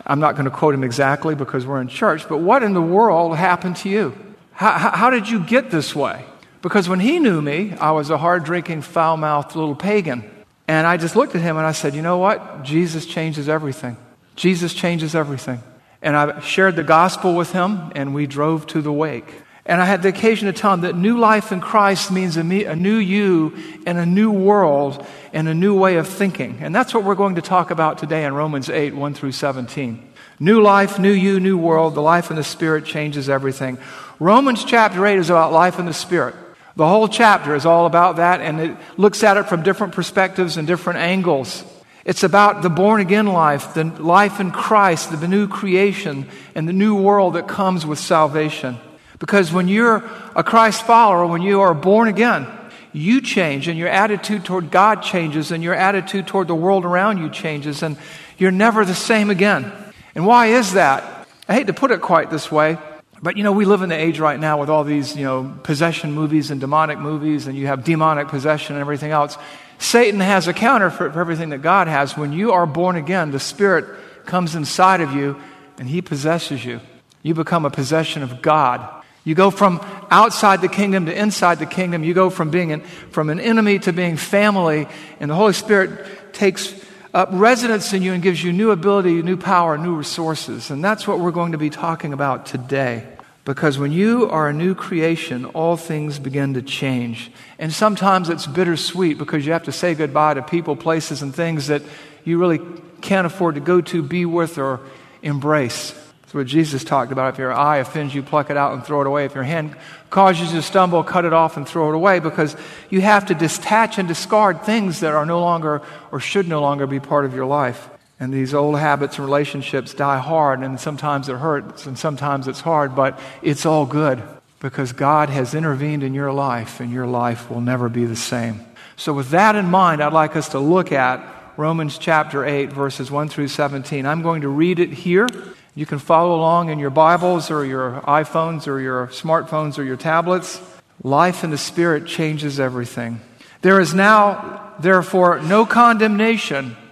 I'm 0.06 0.20
not 0.20 0.34
going 0.34 0.44
to 0.44 0.50
quote 0.50 0.74
him 0.74 0.84
exactly 0.84 1.34
because 1.34 1.66
we're 1.66 1.80
in 1.80 1.88
church, 1.88 2.28
but 2.28 2.38
what 2.38 2.62
in 2.62 2.74
the 2.74 2.82
world 2.82 3.36
happened 3.36 3.76
to 3.78 3.88
you? 3.88 4.16
How, 4.52 4.90
how 4.90 5.10
did 5.10 5.28
you 5.28 5.44
get 5.44 5.70
this 5.70 5.94
way? 5.94 6.24
Because 6.62 6.88
when 6.88 7.00
he 7.00 7.18
knew 7.18 7.40
me, 7.40 7.74
I 7.80 7.92
was 7.92 8.10
a 8.10 8.18
hard 8.18 8.44
drinking, 8.44 8.82
foul 8.82 9.16
mouthed 9.16 9.56
little 9.56 9.74
pagan. 9.74 10.28
And 10.68 10.86
I 10.86 10.98
just 10.98 11.16
looked 11.16 11.34
at 11.34 11.40
him 11.40 11.56
and 11.56 11.66
I 11.66 11.72
said, 11.72 11.94
You 11.94 12.02
know 12.02 12.18
what? 12.18 12.62
Jesus 12.62 13.06
changes 13.06 13.48
everything. 13.48 13.96
Jesus 14.40 14.72
changes 14.72 15.14
everything. 15.14 15.62
And 16.00 16.16
I 16.16 16.40
shared 16.40 16.74
the 16.74 16.82
gospel 16.82 17.34
with 17.34 17.52
him, 17.52 17.92
and 17.94 18.14
we 18.14 18.26
drove 18.26 18.66
to 18.68 18.80
the 18.80 18.90
wake. 18.90 19.30
And 19.66 19.82
I 19.82 19.84
had 19.84 20.00
the 20.00 20.08
occasion 20.08 20.46
to 20.46 20.58
tell 20.58 20.72
him 20.72 20.80
that 20.80 20.96
new 20.96 21.18
life 21.18 21.52
in 21.52 21.60
Christ 21.60 22.10
means 22.10 22.38
a, 22.38 22.42
new 22.42 22.94
you 22.94 23.54
and 23.84 23.98
a 23.98 24.06
new 24.06 24.30
world 24.30 25.06
and 25.34 25.46
a 25.46 25.52
new 25.52 25.78
way 25.78 25.96
of 25.96 26.08
thinking. 26.08 26.56
And 26.62 26.74
that's 26.74 26.94
what 26.94 27.04
we're 27.04 27.16
going 27.16 27.34
to 27.34 27.42
talk 27.42 27.70
about 27.70 27.98
today 27.98 28.24
in 28.24 28.32
Romans 28.32 28.70
8, 28.70 28.94
1 28.94 29.12
through 29.12 29.32
17. 29.32 30.10
New 30.38 30.62
life, 30.62 30.98
new 30.98 31.12
you, 31.12 31.38
new 31.38 31.58
world. 31.58 31.94
The 31.94 32.00
life 32.00 32.30
in 32.30 32.36
the 32.36 32.42
Spirit 32.42 32.86
changes 32.86 33.28
everything. 33.28 33.76
Romans 34.18 34.64
chapter 34.64 35.04
8 35.04 35.18
is 35.18 35.28
about 35.28 35.52
life 35.52 35.78
in 35.78 35.84
the 35.84 35.92
Spirit. 35.92 36.34
The 36.76 36.88
whole 36.88 37.08
chapter 37.08 37.54
is 37.54 37.66
all 37.66 37.84
about 37.84 38.16
that, 38.16 38.40
and 38.40 38.58
it 38.58 38.76
looks 38.96 39.22
at 39.22 39.36
it 39.36 39.50
from 39.50 39.62
different 39.62 39.92
perspectives 39.92 40.56
and 40.56 40.66
different 40.66 41.00
angles. 41.00 41.62
It's 42.10 42.24
about 42.24 42.62
the 42.62 42.68
born 42.68 43.00
again 43.00 43.26
life, 43.26 43.72
the 43.74 43.84
life 43.84 44.40
in 44.40 44.50
Christ, 44.50 45.12
the 45.20 45.28
new 45.28 45.46
creation, 45.46 46.26
and 46.56 46.66
the 46.66 46.72
new 46.72 46.96
world 46.96 47.34
that 47.34 47.46
comes 47.46 47.86
with 47.86 48.00
salvation. 48.00 48.78
Because 49.20 49.52
when 49.52 49.68
you're 49.68 50.02
a 50.34 50.42
Christ 50.42 50.82
follower, 50.82 51.24
when 51.24 51.40
you 51.40 51.60
are 51.60 51.72
born 51.72 52.08
again, 52.08 52.48
you 52.92 53.20
change 53.20 53.68
and 53.68 53.78
your 53.78 53.86
attitude 53.86 54.44
toward 54.44 54.72
God 54.72 55.04
changes 55.04 55.52
and 55.52 55.62
your 55.62 55.72
attitude 55.72 56.26
toward 56.26 56.48
the 56.48 56.54
world 56.56 56.84
around 56.84 57.18
you 57.18 57.30
changes 57.30 57.80
and 57.84 57.96
you're 58.38 58.50
never 58.50 58.84
the 58.84 58.92
same 58.92 59.30
again. 59.30 59.70
And 60.16 60.26
why 60.26 60.46
is 60.46 60.72
that? 60.72 61.28
I 61.48 61.54
hate 61.54 61.68
to 61.68 61.72
put 61.72 61.92
it 61.92 62.00
quite 62.00 62.28
this 62.28 62.50
way, 62.50 62.76
but 63.22 63.36
you 63.36 63.44
know, 63.44 63.52
we 63.52 63.66
live 63.66 63.82
in 63.82 63.88
the 63.88 63.96
age 63.96 64.18
right 64.18 64.40
now 64.40 64.58
with 64.58 64.68
all 64.68 64.82
these, 64.82 65.16
you 65.16 65.22
know, 65.22 65.56
possession 65.62 66.10
movies 66.10 66.50
and 66.50 66.60
demonic 66.60 66.98
movies 66.98 67.46
and 67.46 67.56
you 67.56 67.68
have 67.68 67.84
demonic 67.84 68.26
possession 68.26 68.74
and 68.74 68.80
everything 68.80 69.12
else. 69.12 69.38
Satan 69.80 70.20
has 70.20 70.46
a 70.46 70.52
counterfeit 70.52 71.14
for 71.14 71.20
everything 71.20 71.48
that 71.48 71.62
God 71.62 71.88
has. 71.88 72.14
When 72.14 72.34
you 72.34 72.52
are 72.52 72.66
born 72.66 72.96
again, 72.96 73.30
the 73.30 73.40
Spirit 73.40 73.86
comes 74.26 74.54
inside 74.54 75.00
of 75.00 75.12
you 75.12 75.40
and 75.78 75.88
He 75.88 76.02
possesses 76.02 76.62
you. 76.62 76.80
You 77.22 77.32
become 77.32 77.64
a 77.64 77.70
possession 77.70 78.22
of 78.22 78.42
God. 78.42 78.86
You 79.24 79.34
go 79.34 79.50
from 79.50 79.80
outside 80.10 80.60
the 80.60 80.68
kingdom 80.68 81.06
to 81.06 81.18
inside 81.18 81.58
the 81.58 81.66
kingdom. 81.66 82.04
You 82.04 82.12
go 82.12 82.28
from 82.28 82.50
being 82.50 82.72
an, 82.72 82.82
from 83.10 83.30
an 83.30 83.40
enemy 83.40 83.78
to 83.80 83.92
being 83.92 84.18
family. 84.18 84.86
And 85.18 85.30
the 85.30 85.34
Holy 85.34 85.54
Spirit 85.54 86.34
takes 86.34 86.74
up 87.14 87.30
residence 87.32 87.94
in 87.94 88.02
you 88.02 88.12
and 88.12 88.22
gives 88.22 88.44
you 88.44 88.52
new 88.52 88.72
ability, 88.72 89.22
new 89.22 89.38
power, 89.38 89.78
new 89.78 89.96
resources. 89.96 90.70
And 90.70 90.84
that's 90.84 91.08
what 91.08 91.20
we're 91.20 91.30
going 91.30 91.52
to 91.52 91.58
be 91.58 91.70
talking 91.70 92.12
about 92.12 92.44
today. 92.44 93.06
Because 93.44 93.78
when 93.78 93.90
you 93.90 94.28
are 94.28 94.48
a 94.48 94.52
new 94.52 94.74
creation, 94.74 95.46
all 95.46 95.76
things 95.76 96.18
begin 96.18 96.54
to 96.54 96.62
change. 96.62 97.32
And 97.58 97.72
sometimes 97.72 98.28
it's 98.28 98.46
bittersweet 98.46 99.18
because 99.18 99.46
you 99.46 99.52
have 99.52 99.64
to 99.64 99.72
say 99.72 99.94
goodbye 99.94 100.34
to 100.34 100.42
people, 100.42 100.76
places, 100.76 101.22
and 101.22 101.34
things 101.34 101.68
that 101.68 101.82
you 102.24 102.38
really 102.38 102.60
can't 103.00 103.26
afford 103.26 103.54
to 103.54 103.60
go 103.60 103.80
to, 103.80 104.02
be 104.02 104.26
with, 104.26 104.58
or 104.58 104.80
embrace. 105.22 105.92
That's 106.22 106.34
what 106.34 106.46
Jesus 106.46 106.84
talked 106.84 107.12
about. 107.12 107.34
If 107.34 107.38
your 107.38 107.52
eye 107.52 107.78
offends 107.78 108.14
you, 108.14 108.22
pluck 108.22 108.50
it 108.50 108.56
out 108.56 108.74
and 108.74 108.84
throw 108.84 109.00
it 109.00 109.06
away. 109.06 109.24
If 109.24 109.34
your 109.34 109.42
hand 109.42 109.74
causes 110.10 110.52
you 110.52 110.60
to 110.60 110.62
stumble, 110.62 111.02
cut 111.02 111.24
it 111.24 111.32
off 111.32 111.56
and 111.56 111.66
throw 111.66 111.88
it 111.88 111.94
away 111.96 112.20
because 112.20 112.54
you 112.90 113.00
have 113.00 113.26
to 113.26 113.34
detach 113.34 113.98
and 113.98 114.06
discard 114.06 114.62
things 114.62 115.00
that 115.00 115.14
are 115.14 115.26
no 115.26 115.40
longer 115.40 115.82
or 116.12 116.20
should 116.20 116.46
no 116.46 116.60
longer 116.60 116.86
be 116.86 117.00
part 117.00 117.24
of 117.24 117.34
your 117.34 117.46
life. 117.46 117.88
And 118.20 118.32
these 118.32 118.52
old 118.52 118.78
habits 118.78 119.16
and 119.16 119.24
relationships 119.24 119.94
die 119.94 120.18
hard, 120.18 120.60
and 120.60 120.78
sometimes 120.78 121.28
it 121.30 121.36
hurts 121.36 121.86
and 121.86 121.98
sometimes 121.98 122.46
it's 122.46 122.60
hard, 122.60 122.94
but 122.94 123.18
it's 123.42 123.64
all 123.66 123.86
good. 123.86 124.22
because 124.60 124.92
God 124.92 125.30
has 125.30 125.54
intervened 125.54 126.02
in 126.02 126.14
your 126.14 126.32
life 126.32 126.80
and 126.80 126.92
your 126.92 127.06
life 127.06 127.50
will 127.50 127.62
never 127.62 127.88
be 127.88 128.04
the 128.04 128.14
same. 128.14 128.60
So, 128.96 129.12
with 129.14 129.30
that 129.30 129.56
in 129.56 129.66
mind, 129.66 130.02
I'd 130.02 130.12
like 130.12 130.36
us 130.36 130.50
to 130.50 130.58
look 130.58 130.92
at 130.92 131.26
Romans 131.56 131.98
chapter 131.98 132.44
8, 132.44 132.70
verses 132.70 133.10
1 133.10 133.28
through 133.30 133.48
17. 133.48 134.06
I'm 134.06 134.22
going 134.22 134.42
to 134.42 134.48
read 134.48 134.78
it 134.78 134.90
here. 134.90 135.26
You 135.74 135.86
can 135.86 135.98
follow 135.98 136.34
along 136.34 136.68
in 136.68 136.78
your 136.78 136.90
Bibles 136.90 137.50
or 137.50 137.64
your 137.64 138.02
iPhones 138.02 138.68
or 138.68 138.80
your 138.80 139.06
smartphones 139.08 139.78
or 139.78 139.82
your 139.82 139.96
tablets. 139.96 140.60
Life 141.02 141.42
in 141.42 141.50
the 141.50 141.58
Spirit 141.58 142.06
changes 142.06 142.60
everything. 142.60 143.20
There 143.62 143.80
is 143.80 143.94
now, 143.94 144.74
therefore, 144.80 145.40
no 145.40 145.64
condemnation 145.64 146.76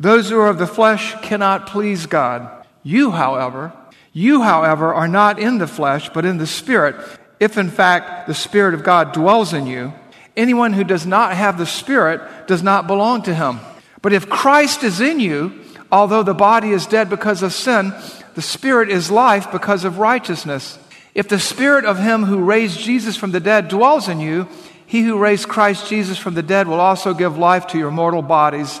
Those 0.00 0.30
who 0.30 0.40
are 0.40 0.48
of 0.48 0.58
the 0.58 0.66
flesh 0.66 1.14
cannot 1.20 1.66
please 1.66 2.06
God. 2.06 2.64
You, 2.82 3.10
however, 3.10 3.74
you, 4.14 4.40
however, 4.42 4.94
are 4.94 5.06
not 5.06 5.38
in 5.38 5.58
the 5.58 5.66
flesh, 5.66 6.08
but 6.08 6.24
in 6.24 6.38
the 6.38 6.46
Spirit, 6.46 6.96
if 7.38 7.58
in 7.58 7.68
fact 7.68 8.26
the 8.26 8.32
Spirit 8.32 8.72
of 8.72 8.82
God 8.82 9.12
dwells 9.12 9.52
in 9.52 9.66
you. 9.66 9.92
Anyone 10.38 10.72
who 10.72 10.84
does 10.84 11.04
not 11.04 11.36
have 11.36 11.58
the 11.58 11.66
Spirit 11.66 12.46
does 12.46 12.62
not 12.62 12.86
belong 12.86 13.22
to 13.24 13.34
him. 13.34 13.60
But 14.00 14.14
if 14.14 14.30
Christ 14.30 14.84
is 14.84 15.02
in 15.02 15.20
you, 15.20 15.60
although 15.92 16.22
the 16.22 16.32
body 16.32 16.70
is 16.70 16.86
dead 16.86 17.10
because 17.10 17.42
of 17.42 17.52
sin, 17.52 17.92
the 18.34 18.42
Spirit 18.42 18.88
is 18.88 19.10
life 19.10 19.52
because 19.52 19.84
of 19.84 19.98
righteousness. 19.98 20.78
If 21.14 21.28
the 21.28 21.38
Spirit 21.38 21.84
of 21.84 21.98
him 21.98 22.24
who 22.24 22.42
raised 22.42 22.80
Jesus 22.80 23.18
from 23.18 23.32
the 23.32 23.40
dead 23.40 23.68
dwells 23.68 24.08
in 24.08 24.18
you, 24.18 24.48
he 24.86 25.02
who 25.02 25.18
raised 25.18 25.46
Christ 25.46 25.90
Jesus 25.90 26.16
from 26.16 26.32
the 26.32 26.42
dead 26.42 26.68
will 26.68 26.80
also 26.80 27.12
give 27.12 27.36
life 27.36 27.66
to 27.68 27.78
your 27.78 27.90
mortal 27.90 28.22
bodies 28.22 28.80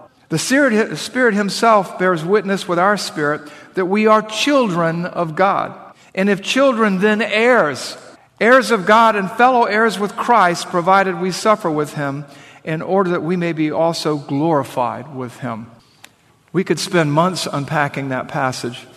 The 0.31 0.39
Spirit 0.95 1.33
Himself 1.33 1.99
bears 1.99 2.23
witness 2.23 2.65
with 2.65 2.79
our 2.79 2.95
spirit 2.95 3.51
that 3.73 3.85
we 3.85 4.07
are 4.07 4.21
children 4.21 5.05
of 5.05 5.35
God. 5.35 5.77
And 6.15 6.29
if 6.29 6.41
children, 6.41 6.99
then 6.99 7.21
heirs, 7.21 7.97
heirs 8.39 8.71
of 8.71 8.85
God 8.85 9.17
and 9.17 9.29
fellow 9.29 9.65
heirs 9.65 9.99
with 9.99 10.15
Christ, 10.15 10.67
provided 10.67 11.19
we 11.19 11.31
suffer 11.31 11.69
with 11.69 11.95
Him, 11.95 12.23
in 12.63 12.81
order 12.81 13.09
that 13.09 13.23
we 13.23 13.35
may 13.35 13.51
be 13.51 13.71
also 13.71 14.15
glorified 14.15 15.13
with 15.13 15.37
Him. 15.39 15.69
We 16.53 16.63
could 16.63 16.79
spend 16.79 17.11
months 17.11 17.45
unpacking 17.45 18.09
that 18.09 18.29
passage, 18.29 18.87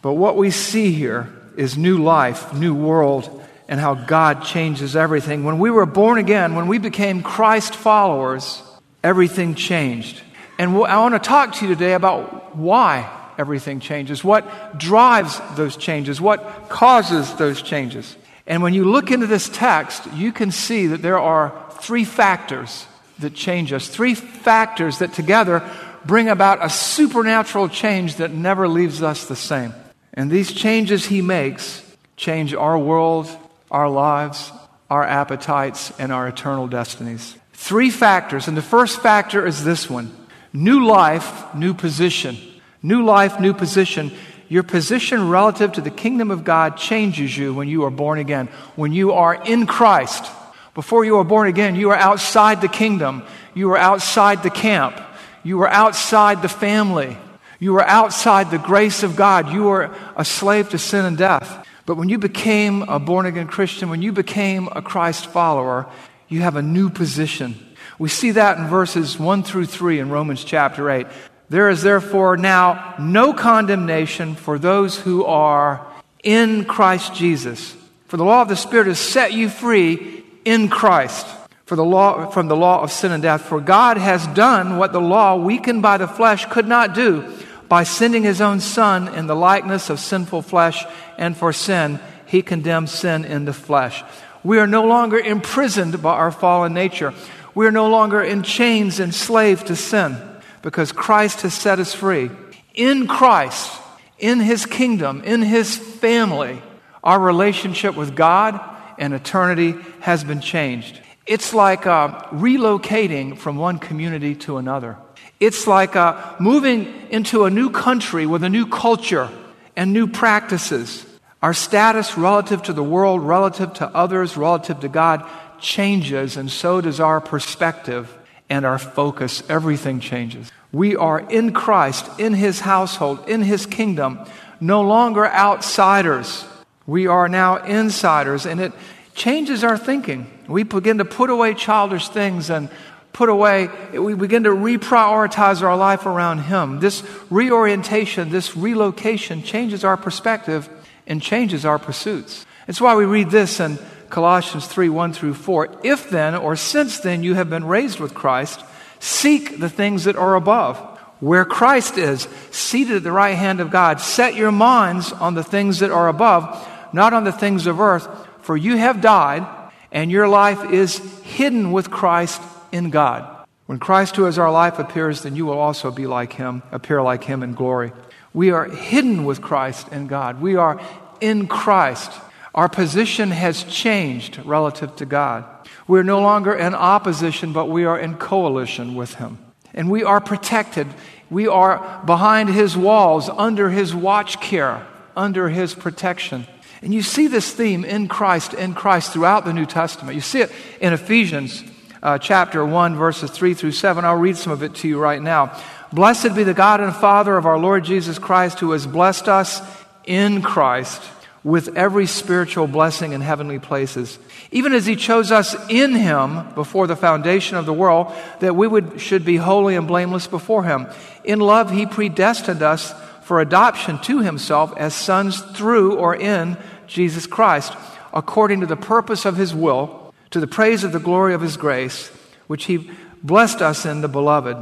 but 0.00 0.14
what 0.14 0.38
we 0.38 0.50
see 0.50 0.90
here 0.90 1.30
is 1.58 1.76
new 1.76 2.02
life, 2.02 2.54
new 2.54 2.74
world, 2.74 3.44
and 3.68 3.78
how 3.78 3.92
God 3.94 4.42
changes 4.42 4.96
everything. 4.96 5.44
When 5.44 5.58
we 5.58 5.70
were 5.70 5.84
born 5.84 6.16
again, 6.16 6.54
when 6.54 6.66
we 6.66 6.78
became 6.78 7.22
Christ 7.22 7.74
followers, 7.74 8.62
everything 9.04 9.54
changed. 9.54 10.22
And 10.58 10.70
I 10.76 10.98
want 10.98 11.14
to 11.14 11.18
talk 11.18 11.54
to 11.56 11.66
you 11.66 11.74
today 11.74 11.92
about 11.92 12.56
why 12.56 13.10
everything 13.38 13.80
changes, 13.80 14.24
what 14.24 14.78
drives 14.78 15.40
those 15.56 15.76
changes, 15.76 16.20
what 16.20 16.68
causes 16.68 17.34
those 17.34 17.60
changes. 17.60 18.16
And 18.46 18.62
when 18.62 18.72
you 18.72 18.84
look 18.84 19.10
into 19.10 19.26
this 19.26 19.48
text, 19.48 20.10
you 20.14 20.32
can 20.32 20.50
see 20.50 20.86
that 20.88 21.02
there 21.02 21.18
are 21.18 21.52
three 21.80 22.04
factors 22.04 22.86
that 23.18 23.34
change 23.34 23.72
us, 23.72 23.88
three 23.88 24.14
factors 24.14 24.98
that 24.98 25.12
together 25.12 25.68
bring 26.04 26.28
about 26.28 26.64
a 26.64 26.70
supernatural 26.70 27.68
change 27.68 28.16
that 28.16 28.30
never 28.30 28.68
leaves 28.68 29.02
us 29.02 29.26
the 29.26 29.36
same. 29.36 29.74
And 30.14 30.30
these 30.30 30.52
changes 30.52 31.04
he 31.04 31.20
makes 31.20 31.82
change 32.16 32.54
our 32.54 32.78
world, 32.78 33.28
our 33.70 33.90
lives, 33.90 34.52
our 34.88 35.04
appetites, 35.04 35.92
and 35.98 36.12
our 36.12 36.28
eternal 36.28 36.68
destinies. 36.68 37.36
Three 37.52 37.90
factors, 37.90 38.48
and 38.48 38.56
the 38.56 38.62
first 38.62 39.00
factor 39.02 39.44
is 39.44 39.64
this 39.64 39.90
one 39.90 40.14
New 40.56 40.86
life, 40.86 41.54
new 41.54 41.74
position. 41.74 42.38
New 42.82 43.04
life, 43.04 43.38
new 43.38 43.52
position. 43.52 44.10
Your 44.48 44.62
position 44.62 45.28
relative 45.28 45.72
to 45.72 45.82
the 45.82 45.90
kingdom 45.90 46.30
of 46.30 46.44
God 46.44 46.78
changes 46.78 47.36
you 47.36 47.52
when 47.52 47.68
you 47.68 47.84
are 47.84 47.90
born 47.90 48.18
again. 48.18 48.48
When 48.74 48.90
you 48.90 49.12
are 49.12 49.34
in 49.34 49.66
Christ. 49.66 50.32
Before 50.74 51.04
you 51.04 51.18
are 51.18 51.24
born 51.24 51.46
again, 51.48 51.76
you 51.76 51.90
are 51.90 51.96
outside 51.96 52.62
the 52.62 52.68
kingdom. 52.68 53.22
You 53.52 53.70
are 53.72 53.76
outside 53.76 54.42
the 54.42 54.48
camp. 54.48 54.98
You 55.42 55.60
are 55.60 55.68
outside 55.68 56.40
the 56.40 56.48
family. 56.48 57.18
You 57.58 57.76
are 57.76 57.84
outside 57.84 58.50
the 58.50 58.58
grace 58.58 59.02
of 59.02 59.14
God. 59.14 59.52
You 59.52 59.68
are 59.68 59.94
a 60.16 60.24
slave 60.24 60.70
to 60.70 60.78
sin 60.78 61.04
and 61.04 61.18
death. 61.18 61.68
But 61.84 61.98
when 61.98 62.08
you 62.08 62.16
became 62.16 62.82
a 62.84 62.98
born 62.98 63.26
again 63.26 63.46
Christian, 63.46 63.90
when 63.90 64.00
you 64.00 64.10
became 64.10 64.70
a 64.72 64.80
Christ 64.80 65.26
follower, 65.26 65.86
you 66.28 66.40
have 66.40 66.56
a 66.56 66.62
new 66.62 66.88
position. 66.88 67.56
We 67.98 68.08
see 68.08 68.32
that 68.32 68.58
in 68.58 68.66
verses 68.66 69.18
1 69.18 69.42
through 69.42 69.66
3 69.66 70.00
in 70.00 70.10
Romans 70.10 70.44
chapter 70.44 70.90
8. 70.90 71.06
There 71.48 71.70
is 71.70 71.82
therefore 71.82 72.36
now 72.36 72.94
no 72.98 73.32
condemnation 73.32 74.34
for 74.34 74.58
those 74.58 74.98
who 74.98 75.24
are 75.24 75.86
in 76.22 76.64
Christ 76.64 77.14
Jesus. 77.14 77.74
For 78.08 78.16
the 78.16 78.24
law 78.24 78.42
of 78.42 78.48
the 78.48 78.56
Spirit 78.56 78.88
has 78.88 78.98
set 78.98 79.32
you 79.32 79.48
free 79.48 80.24
in 80.44 80.68
Christ 80.68 81.26
for 81.66 81.74
the 81.74 81.84
law, 81.84 82.30
from 82.30 82.46
the 82.46 82.56
law 82.56 82.80
of 82.80 82.92
sin 82.92 83.12
and 83.12 83.22
death. 83.22 83.42
For 83.42 83.60
God 83.60 83.96
has 83.96 84.26
done 84.28 84.78
what 84.78 84.92
the 84.92 85.00
law, 85.00 85.36
weakened 85.36 85.82
by 85.82 85.98
the 85.98 86.08
flesh, 86.08 86.46
could 86.46 86.66
not 86.66 86.94
do 86.94 87.32
by 87.68 87.82
sending 87.82 88.22
his 88.22 88.40
own 88.40 88.60
Son 88.60 89.08
in 89.08 89.26
the 89.26 89.34
likeness 89.34 89.90
of 89.90 89.98
sinful 89.98 90.42
flesh, 90.42 90.84
and 91.18 91.36
for 91.36 91.52
sin, 91.52 91.98
he 92.26 92.40
condemned 92.42 92.88
sin 92.88 93.24
in 93.24 93.44
the 93.44 93.52
flesh. 93.52 94.04
We 94.44 94.60
are 94.60 94.68
no 94.68 94.84
longer 94.84 95.18
imprisoned 95.18 96.00
by 96.00 96.12
our 96.12 96.30
fallen 96.30 96.72
nature. 96.72 97.12
We 97.56 97.66
are 97.66 97.72
no 97.72 97.88
longer 97.88 98.22
in 98.22 98.42
chains, 98.42 99.00
enslaved 99.00 99.68
to 99.68 99.76
sin, 99.76 100.18
because 100.60 100.92
Christ 100.92 101.40
has 101.40 101.54
set 101.54 101.78
us 101.78 101.94
free. 101.94 102.30
In 102.74 103.06
Christ, 103.06 103.72
in 104.18 104.40
His 104.40 104.66
kingdom, 104.66 105.22
in 105.24 105.40
His 105.40 105.74
family, 105.74 106.62
our 107.02 107.18
relationship 107.18 107.96
with 107.96 108.14
God 108.14 108.60
and 108.98 109.14
eternity 109.14 109.74
has 110.00 110.22
been 110.22 110.42
changed. 110.42 111.00
It's 111.24 111.54
like 111.54 111.86
uh, 111.86 112.20
relocating 112.26 113.38
from 113.38 113.56
one 113.56 113.78
community 113.78 114.34
to 114.34 114.58
another. 114.58 114.98
It's 115.40 115.66
like 115.66 115.96
uh, 115.96 116.36
moving 116.38 117.08
into 117.08 117.46
a 117.46 117.50
new 117.50 117.70
country 117.70 118.26
with 118.26 118.44
a 118.44 118.50
new 118.50 118.66
culture 118.66 119.30
and 119.74 119.94
new 119.94 120.08
practices. 120.08 121.06
Our 121.42 121.54
status 121.54 122.18
relative 122.18 122.64
to 122.64 122.74
the 122.74 122.82
world, 122.82 123.22
relative 123.22 123.72
to 123.74 123.88
others, 123.88 124.36
relative 124.36 124.80
to 124.80 124.88
God 124.88 125.26
changes, 125.60 126.36
and 126.36 126.50
so 126.50 126.80
does 126.80 127.00
our 127.00 127.20
perspective 127.20 128.16
and 128.48 128.64
our 128.64 128.78
focus. 128.78 129.42
Everything 129.48 130.00
changes. 130.00 130.50
We 130.72 130.96
are 130.96 131.18
in 131.18 131.52
Christ, 131.52 132.06
in 132.18 132.34
His 132.34 132.60
household, 132.60 133.28
in 133.28 133.42
His 133.42 133.66
kingdom, 133.66 134.20
no 134.60 134.82
longer 134.82 135.26
outsiders. 135.26 136.44
We 136.86 137.06
are 137.06 137.28
now 137.28 137.56
insiders, 137.56 138.46
and 138.46 138.60
it 138.60 138.72
changes 139.14 139.64
our 139.64 139.78
thinking. 139.78 140.30
We 140.48 140.62
begin 140.62 140.98
to 140.98 141.04
put 141.04 141.30
away 141.30 141.54
childish 141.54 142.08
things 142.08 142.50
and 142.50 142.68
put 143.12 143.28
away, 143.30 143.68
we 143.92 144.12
begin 144.12 144.44
to 144.44 144.50
reprioritize 144.50 145.62
our 145.62 145.76
life 145.76 146.04
around 146.04 146.40
Him. 146.40 146.80
This 146.80 147.02
reorientation, 147.30 148.28
this 148.28 148.54
relocation 148.54 149.42
changes 149.42 149.84
our 149.84 149.96
perspective 149.96 150.68
and 151.06 151.22
changes 151.22 151.64
our 151.64 151.78
pursuits. 151.78 152.44
It's 152.68 152.80
why 152.80 152.94
we 152.94 153.06
read 153.06 153.30
this 153.30 153.58
in 153.58 153.78
Colossians 154.10 154.66
3 154.66 154.88
1 154.88 155.12
through 155.12 155.34
4. 155.34 155.78
If 155.82 156.10
then, 156.10 156.34
or 156.34 156.56
since 156.56 157.00
then, 157.00 157.22
you 157.22 157.34
have 157.34 157.50
been 157.50 157.64
raised 157.64 158.00
with 158.00 158.14
Christ, 158.14 158.64
seek 158.98 159.58
the 159.58 159.68
things 159.68 160.04
that 160.04 160.16
are 160.16 160.34
above, 160.34 160.78
where 161.20 161.44
Christ 161.44 161.98
is, 161.98 162.28
seated 162.50 162.96
at 162.96 163.02
the 163.02 163.12
right 163.12 163.36
hand 163.36 163.60
of 163.60 163.70
God. 163.70 164.00
Set 164.00 164.34
your 164.34 164.52
minds 164.52 165.12
on 165.12 165.34
the 165.34 165.44
things 165.44 165.80
that 165.80 165.90
are 165.90 166.08
above, 166.08 166.68
not 166.92 167.12
on 167.12 167.24
the 167.24 167.32
things 167.32 167.66
of 167.66 167.80
earth, 167.80 168.08
for 168.42 168.56
you 168.56 168.76
have 168.76 169.00
died, 169.00 169.46
and 169.90 170.10
your 170.10 170.28
life 170.28 170.70
is 170.70 170.98
hidden 171.22 171.72
with 171.72 171.90
Christ 171.90 172.40
in 172.72 172.90
God. 172.90 173.32
When 173.66 173.78
Christ, 173.80 174.14
who 174.16 174.26
is 174.26 174.38
our 174.38 174.52
life, 174.52 174.78
appears, 174.78 175.22
then 175.22 175.34
you 175.34 175.46
will 175.46 175.58
also 175.58 175.90
be 175.90 176.06
like 176.06 176.34
him, 176.34 176.62
appear 176.70 177.02
like 177.02 177.24
him 177.24 177.42
in 177.42 177.54
glory. 177.54 177.92
We 178.32 178.50
are 178.50 178.66
hidden 178.66 179.24
with 179.24 179.42
Christ 179.42 179.88
in 179.88 180.06
God. 180.06 180.40
We 180.40 180.56
are 180.56 180.80
in 181.20 181.48
Christ. 181.48 182.12
Our 182.56 182.70
position 182.70 183.32
has 183.32 183.64
changed 183.64 184.38
relative 184.46 184.96
to 184.96 185.06
God. 185.06 185.44
We're 185.86 186.02
no 186.02 186.20
longer 186.20 186.54
in 186.54 186.74
opposition, 186.74 187.52
but 187.52 187.68
we 187.68 187.84
are 187.84 187.98
in 187.98 188.16
coalition 188.16 188.94
with 188.94 189.14
him. 189.14 189.38
And 189.74 189.90
we 189.90 190.02
are 190.02 190.22
protected. 190.22 190.86
We 191.28 191.46
are 191.46 192.02
behind 192.06 192.48
his 192.48 192.74
walls, 192.74 193.28
under 193.28 193.68
his 193.68 193.94
watch 193.94 194.40
care, 194.40 194.86
under 195.14 195.50
his 195.50 195.74
protection. 195.74 196.46
And 196.80 196.94
you 196.94 197.02
see 197.02 197.26
this 197.26 197.52
theme 197.52 197.84
in 197.84 198.08
Christ, 198.08 198.54
in 198.54 198.72
Christ 198.72 199.12
throughout 199.12 199.44
the 199.44 199.52
New 199.52 199.66
Testament. 199.66 200.14
You 200.14 200.22
see 200.22 200.40
it 200.40 200.52
in 200.80 200.94
Ephesians 200.94 201.62
uh, 202.02 202.16
chapter 202.16 202.64
1, 202.64 202.96
verses 202.96 203.30
3 203.30 203.52
through 203.52 203.72
7. 203.72 204.02
I'll 204.04 204.16
read 204.16 204.36
some 204.38 204.52
of 204.52 204.62
it 204.62 204.76
to 204.76 204.88
you 204.88 204.98
right 204.98 205.20
now. 205.20 205.60
Blessed 205.92 206.34
be 206.34 206.42
the 206.42 206.54
God 206.54 206.80
and 206.80 206.94
Father 206.94 207.36
of 207.36 207.44
our 207.44 207.58
Lord 207.58 207.84
Jesus 207.84 208.18
Christ, 208.18 208.60
who 208.60 208.72
has 208.72 208.86
blessed 208.86 209.28
us 209.28 209.60
in 210.06 210.40
Christ 210.40 211.02
with 211.46 211.76
every 211.76 212.06
spiritual 212.06 212.66
blessing 212.66 213.12
in 213.12 213.20
heavenly 213.20 213.60
places, 213.60 214.18
even 214.50 214.72
as 214.72 214.84
he 214.84 214.96
chose 214.96 215.30
us 215.30 215.54
in 215.70 215.94
him 215.94 216.44
before 216.54 216.88
the 216.88 216.96
foundation 216.96 217.56
of 217.56 217.66
the 217.66 217.72
world, 217.72 218.12
that 218.40 218.56
we 218.56 218.66
would, 218.66 219.00
should 219.00 219.24
be 219.24 219.36
holy 219.36 219.76
and 219.76 219.86
blameless 219.86 220.26
before 220.26 220.64
him. 220.64 220.88
In 221.22 221.38
love, 221.38 221.70
he 221.70 221.86
predestined 221.86 222.62
us 222.62 222.92
for 223.22 223.40
adoption 223.40 224.00
to 224.00 224.22
himself 224.22 224.76
as 224.76 224.92
sons 224.92 225.40
through 225.40 225.94
or 225.94 226.16
in 226.16 226.56
Jesus 226.88 227.28
Christ, 227.28 227.72
according 228.12 228.58
to 228.62 228.66
the 228.66 228.74
purpose 228.74 229.24
of 229.24 229.36
his 229.36 229.54
will 229.54 230.12
to 230.30 230.40
the 230.40 230.48
praise 230.48 230.82
of 230.82 230.90
the 230.90 230.98
glory 230.98 231.32
of 231.32 231.42
his 231.42 231.56
grace, 231.56 232.08
which 232.48 232.64
he 232.64 232.90
blessed 233.22 233.62
us 233.62 233.86
in 233.86 234.00
the 234.00 234.08
beloved. 234.08 234.56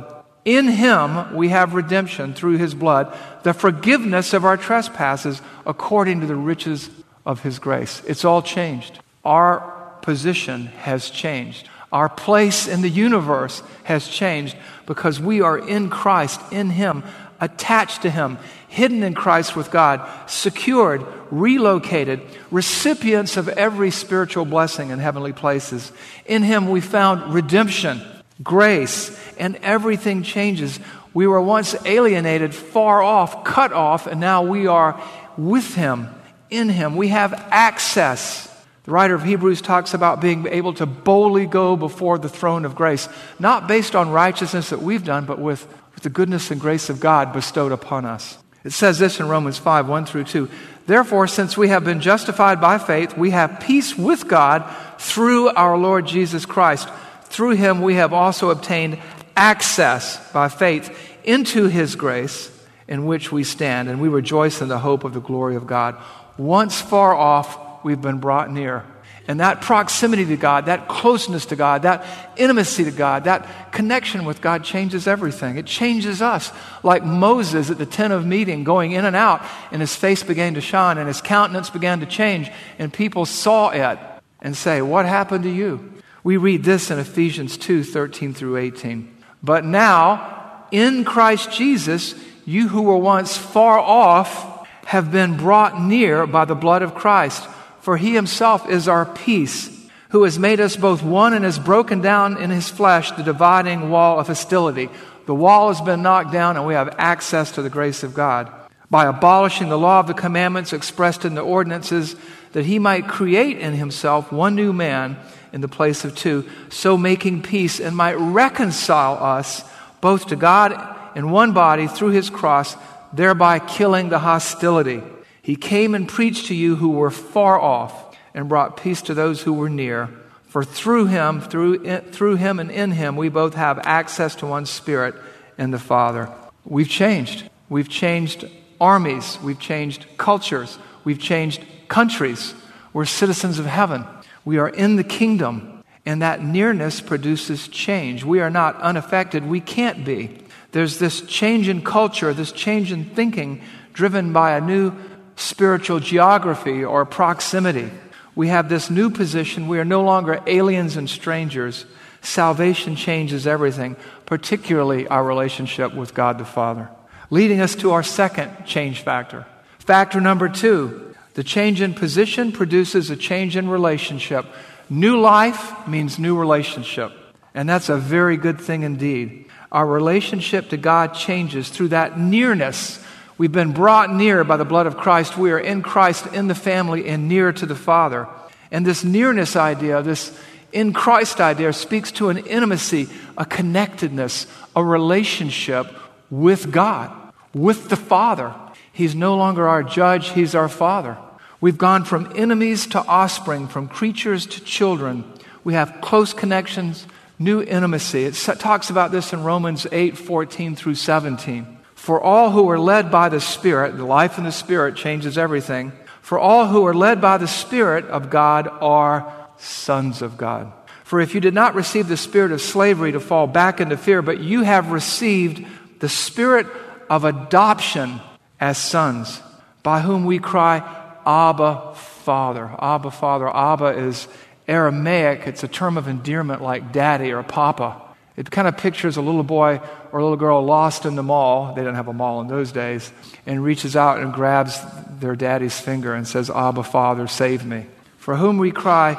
In 0.45 0.69
him 0.69 1.35
we 1.35 1.49
have 1.49 1.73
redemption 1.73 2.35
through 2.35 2.59
his 2.59 2.75
blood, 2.75 3.17
the 3.45 3.55
forgiveness 3.55 4.33
of 4.33 4.45
our 4.45 4.57
trespasses 4.57 5.41
according 5.65 6.21
to 6.21 6.27
the 6.27 6.35
riches 6.35 6.91
of 7.25 7.43
his 7.43 7.59
grace. 7.59 8.03
It's 8.07 8.25
all 8.25 8.43
changed. 8.43 8.99
Our 9.25 9.61
position 10.03 10.67
has 10.83 11.09
changed. 11.09 11.69
Our 11.93 12.09
place 12.09 12.67
in 12.67 12.83
the 12.83 12.89
universe 12.89 13.63
has 13.85 14.09
changed 14.09 14.57
because 14.87 15.21
we 15.21 15.41
are 15.41 15.57
in 15.57 15.89
Christ, 15.89 16.41
in 16.51 16.71
him, 16.71 17.05
attached 17.41 18.03
to 18.03 18.11
him, 18.11 18.39
hidden 18.69 19.03
in 19.03 19.15
Christ 19.15 19.55
with 19.55 19.71
God, 19.71 20.09
secured, 20.29 21.07
relocated, 21.31 22.21
recipients 22.51 23.37
of 23.37 23.49
every 23.49 23.91
spiritual 23.91 24.45
blessing 24.45 24.91
in 24.91 24.99
heavenly 24.99 25.33
places. 25.33 25.93
In 26.27 26.43
Him 26.43 26.69
we 26.69 26.81
found 26.81 27.33
redemption, 27.33 28.03
grace, 28.43 29.17
and 29.39 29.57
everything 29.57 30.23
changes. 30.23 30.81
We 31.15 31.29
were 31.29 31.41
once 31.41 31.77
alienated, 31.87 32.55
far 32.55 33.01
off, 33.01 33.45
cut 33.45 33.73
off, 33.73 34.09
and 34.09 34.21
now 34.21 34.43
we 34.43 34.67
are 34.67 35.01
with 35.37 35.75
Him, 35.75 36.09
in 36.51 36.69
Him. 36.69 36.97
We 36.97 37.09
have 37.09 37.33
access. 37.51 38.51
The 38.83 38.91
writer 38.91 39.15
of 39.15 39.23
Hebrews 39.23 39.63
talks 39.63 39.95
about 39.95 40.21
being 40.21 40.47
able 40.49 40.75
to 40.75 40.87
boldly 40.87 41.47
go 41.47 41.77
before 41.77 42.19
the 42.19 42.29
throne 42.29 42.65
of 42.65 42.75
grace, 42.75 43.09
not 43.39 43.69
based 43.69 43.95
on 43.95 44.11
righteousness 44.11 44.71
that 44.71 44.83
we've 44.83 45.05
done, 45.05 45.25
but 45.25 45.39
with, 45.39 45.67
with 45.95 46.03
the 46.03 46.11
goodness 46.11 46.51
and 46.51 46.61
grace 46.61 46.91
of 46.91 46.99
God 46.99 47.33
bestowed 47.33 47.73
upon 47.73 48.05
us. 48.05 48.37
It 48.65 48.73
says 48.73 48.99
this 48.99 49.21
in 49.21 49.29
Romans 49.29 49.59
5 49.59 49.89
1 49.89 50.07
through 50.07 50.25
2. 50.25 50.51
Therefore, 50.87 51.27
since 51.29 51.57
we 51.57 51.69
have 51.69 51.85
been 51.85 52.01
justified 52.01 52.61
by 52.61 52.79
faith, 52.79 53.17
we 53.17 53.31
have 53.31 53.61
peace 53.61 53.97
with 53.97 54.27
God 54.27 54.69
through 54.99 55.49
our 55.49 55.79
Lord 55.79 56.07
Jesus 56.07 56.45
Christ. 56.45 56.89
Through 57.25 57.57
him, 57.57 57.83
we 57.83 57.95
have 57.95 58.13
also 58.13 58.51
obtained 58.51 58.99
access 59.37 60.19
by 60.33 60.49
faith 60.49 60.97
into 61.25 61.67
his 61.67 61.97
grace 61.97 62.51
in 62.87 63.07
which 63.07 63.33
we 63.33 63.45
stand, 63.45 63.89
and 63.89 64.01
we 64.01 64.09
rejoice 64.09 64.61
in 64.61 64.69
the 64.69 64.79
hope 64.79 65.05
of 65.05 65.15
the 65.15 65.21
glory 65.21 65.57
of 65.57 65.67
God. 65.67 65.97
Once 66.37 66.81
far 66.81 67.15
off, 67.15 67.85
we've 67.85 68.01
been 68.01 68.19
brought 68.19 68.51
near. 68.51 68.85
And 69.27 69.41
that 69.41 69.63
proximity 69.63 70.27
to 70.27 70.37
God, 70.37 70.67
that 70.67 70.87
closeness 70.87 71.47
to 71.47 71.57
God, 71.57 71.83
that 71.83 72.05
intimacy 72.37 72.85
to 72.85 72.91
God, 72.91 73.25
that 73.25 73.73
connection 73.73 74.27
with 74.27 74.43
God 74.43 74.65
changes 74.65 75.07
everything. 75.07 75.57
It 75.57 75.65
changes 75.65 76.21
us. 76.21 76.53
Like 76.83 77.05
Moses 77.05 77.71
at 77.71 77.79
the 77.79 77.87
tent 77.87 78.13
of 78.13 78.27
meeting, 78.27 78.65
going 78.65 78.93
in 78.93 79.07
and 79.07 79.17
out, 79.17 79.43
and 79.73 79.81
his 79.81 79.97
face 79.97 80.23
began 80.23 80.55
to 80.55 80.61
shine, 80.61 80.99
and 80.99 81.09
his 81.09 81.23
countenance 81.23 81.71
began 81.71 82.01
to 82.01 82.07
change, 82.07 82.51
and 82.79 82.93
people 82.93 83.25
saw 83.25 83.71
it 83.71 83.99
and 84.43 84.55
say, 84.55 84.83
What 84.83 85.07
happened 85.07 85.45
to 85.45 85.51
you? 85.51 85.95
We 86.23 86.37
read 86.37 86.63
this 86.63 86.91
in 86.91 86.99
Ephesians 86.99 87.57
2 87.57 87.83
13 87.83 88.35
through 88.35 88.59
18. 88.59 89.14
But 89.45 89.63
now, 89.67 90.65
in 90.71 91.05
Christ 91.05 91.53
Jesus, 91.53 92.15
you 92.47 92.69
who 92.69 92.81
were 92.81 92.97
once 92.97 93.37
far 93.37 93.79
off 93.79 94.67
have 94.87 95.13
been 95.13 95.37
brought 95.37 95.79
near 95.79 96.27
by 96.27 96.47
the 96.47 96.55
blood 96.55 96.81
of 96.81 96.95
Christ. 96.95 97.47
For 97.81 97.99
he 97.99 98.15
himself 98.15 98.67
is 98.71 98.89
our 98.89 99.05
peace, 99.05 99.71
who 100.09 100.25
has 100.25 100.39
made 100.39 100.61
us 100.61 100.77
both 100.77 101.03
one 101.03 101.35
and 101.35 101.45
has 101.45 101.59
broken 101.59 102.01
down 102.01 102.39
in 102.39 102.49
his 102.49 102.71
flesh 102.71 103.11
the 103.13 103.23
dividing 103.23 103.91
wall 103.91 104.19
of 104.19 104.29
hostility. 104.29 104.89
The 105.27 105.35
wall 105.35 105.69
has 105.69 105.83
been 105.83 106.01
knocked 106.01 106.33
down, 106.33 106.57
and 106.57 106.67
we 106.67 106.73
have 106.73 106.95
access 106.97 107.53
to 107.53 107.63
the 107.63 107.69
grace 107.69 108.03
of 108.03 108.15
God. 108.15 108.51
By 108.95 109.07
abolishing 109.07 109.71
the 109.71 109.77
law 109.77 109.99
of 109.99 110.07
the 110.07 110.15
commandments 110.15 110.73
expressed 110.73 111.25
in 111.25 111.35
the 111.35 111.41
ordinances, 111.41 112.15
that 112.53 112.65
he 112.65 112.79
might 112.79 113.09
create 113.09 113.59
in 113.59 113.73
himself 113.73 114.31
one 114.31 114.55
new 114.55 114.73
man 114.73 115.17
in 115.53 115.63
the 115.63 115.67
place 115.67 116.05
of 116.05 116.15
two, 116.15 116.49
so 116.69 116.97
making 116.97 117.43
peace, 117.43 117.81
and 117.81 117.97
might 117.97 118.15
reconcile 118.15 119.15
us 119.15 119.65
both 120.01 120.29
to 120.29 120.37
God 120.37 120.97
in 121.17 121.33
one 121.33 121.53
body 121.53 121.89
through 121.89 122.11
his 122.11 122.31
cross, 122.31 122.77
thereby 123.13 123.59
killing 123.59 124.11
the 124.11 124.21
hostility. 124.21 125.03
He 125.43 125.57
came 125.57 125.97
and 125.97 126.09
preached 126.09 126.47
to 126.47 126.55
you 126.55 126.77
who 126.77 126.91
were 126.91 127.11
far 127.11 127.61
off 127.61 128.17
and 128.33 128.49
brought 128.49 128.77
peace 128.77 129.03
to 129.03 129.15
those 129.15 129.43
who 129.43 129.55
were 129.55 129.69
near. 129.69 130.09
For 130.47 130.63
through 130.63 131.07
him, 131.07 131.41
through, 131.41 131.99
through 132.13 132.37
him 132.37 132.61
and 132.61 132.71
in 132.71 132.93
him, 132.93 133.17
we 133.17 133.29
both 133.29 133.55
have 133.55 133.81
access 133.85 134.37
to 134.37 134.47
one 134.47 134.67
Spirit 134.67 135.17
and 135.59 135.75
the 135.75 135.81
Father. 135.81 136.31
We've 136.65 136.89
changed. 136.89 137.51
We've 137.69 137.89
changed 137.89 138.45
armies. 138.85 139.39
We've 139.43 139.59
changed 139.59 140.05
cultures. 140.19 140.79
We've 141.05 141.19
changed 141.19 141.65
countries. 141.89 142.55
We're 142.93 143.07
citizens 143.07 143.59
of 143.59 143.65
heaven. 143.65 144.05
We 144.45 144.59
are 144.59 144.69
in 144.69 144.97
the 144.97 145.05
kingdom, 145.05 145.83
and 146.05 146.21
that 146.21 146.45
nearness 146.45 147.01
produces 147.01 147.67
change. 147.69 148.25
We 148.25 148.41
are 148.41 148.51
not 148.51 148.81
unaffected. 148.83 149.47
We 149.47 149.61
can't 149.61 150.05
be. 150.05 150.39
There's 150.73 150.99
this 150.99 151.23
change 151.23 151.69
in 151.69 151.83
culture, 151.83 152.35
this 152.35 152.53
change 152.53 152.93
in 152.93 153.07
thinking, 153.07 153.63
driven 153.95 154.35
by 154.35 154.53
a 154.53 154.61
new 154.61 154.93
spiritual 155.37 156.01
geography 156.01 156.85
or 156.85 157.07
proximity. 157.07 157.91
We 158.35 158.49
have 158.49 158.69
this 158.69 158.91
new 158.91 159.09
position. 159.09 159.67
We 159.69 159.79
are 159.79 159.85
no 159.85 160.03
longer 160.03 160.43
aliens 160.47 160.97
and 160.97 161.09
strangers. 161.09 161.87
Salvation 162.21 162.97
changes 162.97 163.47
everything, 163.47 163.97
particularly 164.27 165.09
our 165.09 165.25
relationship 165.25 165.95
with 165.95 166.13
God 166.13 166.39
the 166.39 166.45
Father. 166.45 166.91
Leading 167.35 167.61
us 167.61 167.75
to 167.75 167.91
our 167.91 168.05
second 168.05 168.65
change 168.65 169.01
factor. 169.01 169.45
Factor 169.81 170.21
number 170.21 170.49
two 170.49 171.17
the 171.35 171.43
change 171.43 171.81
in 171.81 171.93
position 171.93 172.53
produces 172.53 173.11
a 173.11 173.17
change 173.17 173.57
in 173.57 173.69
relationship. 173.69 174.47
New 174.89 175.19
life 175.19 175.89
means 175.89 176.17
new 176.17 176.39
relationship. 176.39 177.11
And 177.53 177.69
that's 177.69 177.89
a 177.89 177.97
very 177.97 178.37
good 178.37 178.61
thing 178.61 178.85
indeed. 178.85 179.47
Our 179.73 179.85
relationship 179.85 180.69
to 180.69 180.77
God 180.77 181.15
changes 181.15 181.71
through 181.71 181.89
that 181.89 182.17
nearness 182.21 183.05
We've 183.37 183.51
been 183.51 183.73
brought 183.73 184.15
near 184.15 184.45
by 184.45 184.57
the 184.57 184.65
blood 184.65 184.87
of 184.87 184.97
Christ. 184.97 185.37
We 185.37 185.51
are 185.51 185.59
in 185.59 185.83
Christ, 185.83 186.29
in 186.29 186.47
the 186.47 186.55
family, 186.55 187.09
and 187.09 187.29
near 187.29 187.53
to 187.53 187.67
the 187.67 187.75
Father. 187.75 188.29
And 188.71 188.87
this 188.87 189.03
nearness 189.03 189.57
idea, 189.57 190.03
this 190.03 190.39
in 190.71 190.93
Christ 190.93 191.41
idea, 191.41 191.73
speaks 191.73 192.13
to 192.13 192.29
an 192.29 192.39
intimacy, 192.39 193.09
a 193.37 193.45
connectedness, 193.45 194.47
a 194.77 194.85
relationship 194.85 195.89
with 196.31 196.71
God, 196.71 197.24
with 197.55 197.89
the 197.89 197.97
Father. 197.97 198.55
He's 198.93 199.15
no 199.15 199.37
longer 199.37 199.67
our 199.67 199.83
judge, 199.83 200.31
He's 200.31 200.55
our 200.55 200.69
Father. 200.69 201.17
We've 201.61 201.79
gone 201.79 202.05
from 202.05 202.33
enemies 202.37 202.87
to 202.89 203.01
offspring, 203.01 203.69
from 203.69 203.89
creatures 203.89 204.45
to 204.47 204.63
children. 204.63 205.25
We 205.63 205.75
have 205.75 206.01
close 206.03 206.35
connections 206.35 207.07
new 207.39 207.63
intimacy. 207.63 208.25
It 208.25 208.35
talks 208.35 208.91
about 208.91 209.11
this 209.11 209.33
in 209.33 209.43
Romans 209.43 209.87
8 209.91 210.17
14 210.17 210.77
through 210.77 210.95
17. 210.97 211.79
For 211.95 212.21
all 212.21 212.51
who 212.51 212.69
are 212.69 212.79
led 212.79 213.11
by 213.11 213.29
the 213.29 213.41
Spirit, 213.41 213.97
the 213.97 214.05
life 214.05 214.37
in 214.39 214.45
the 214.45 214.53
Spirit 214.53 214.97
changes 214.97 215.39
everything. 215.39 215.93
For 216.21 216.39
all 216.39 216.67
who 216.67 216.87
are 216.87 216.95
led 216.95 217.21
by 217.21 217.39
the 217.39 217.49
Spirit 217.49 218.05
of 218.07 218.31
God 218.31 218.69
are 218.69 219.49
sons 219.59 220.23
of 220.23 220.37
God. 220.37 220.73
For 221.05 221.21
if 221.21 221.35
you 221.35 221.41
did 221.41 221.55
not 221.55 221.75
receive 221.75 222.09
the 222.09 222.17
spirit 222.17 222.51
of 222.51 222.61
slavery 222.61 223.13
to 223.13 223.21
fall 223.21 223.47
back 223.47 223.81
into 223.81 223.97
fear, 223.97 224.23
but 224.23 224.41
you 224.41 224.63
have 224.63 224.91
received 224.91 225.65
the 226.01 226.09
spirit 226.09 226.67
of 227.09 227.25
adoption 227.25 228.21
as 228.61 228.79
sons, 228.79 229.41
by 229.83 230.01
whom 230.01 230.25
we 230.25 230.39
cry, 230.39 230.79
Abba, 231.27 231.95
Father. 231.95 232.71
Abba, 232.79 233.11
Father. 233.11 233.49
Abba 233.49 233.99
is 233.99 234.29
Aramaic. 234.67 235.47
It's 235.47 235.63
a 235.63 235.69
term 235.69 235.97
of 235.97 236.09
endearment 236.09 236.63
like 236.63 236.93
daddy 236.93 237.33
or 237.33 237.43
papa. 237.43 238.01
It 238.37 238.51
kind 238.51 238.67
of 238.67 238.77
pictures 238.77 239.17
a 239.17 239.23
little 239.23 239.45
boy 239.45 239.81
or 240.11 240.19
a 240.19 240.23
little 240.23 240.37
girl 240.37 240.65
lost 240.65 241.07
in 241.07 241.15
the 241.15 241.23
mall. 241.23 241.75
They 241.75 241.83
didn't 241.83 241.95
have 241.95 242.09
a 242.09 242.13
mall 242.13 242.41
in 242.41 242.49
those 242.49 242.73
days. 242.73 243.13
And 243.47 243.63
reaches 243.63 243.95
out 243.95 244.21
and 244.21 244.33
grabs 244.33 244.81
their 245.21 245.37
daddy's 245.37 245.79
finger 245.79 246.15
and 246.15 246.27
says, 246.27 246.51
Abba, 246.51 246.83
Father, 246.83 247.29
save 247.29 247.65
me. 247.65 247.87
For 248.19 248.37
whom 248.37 248.59
we 248.59 248.73
cry, 248.73 249.13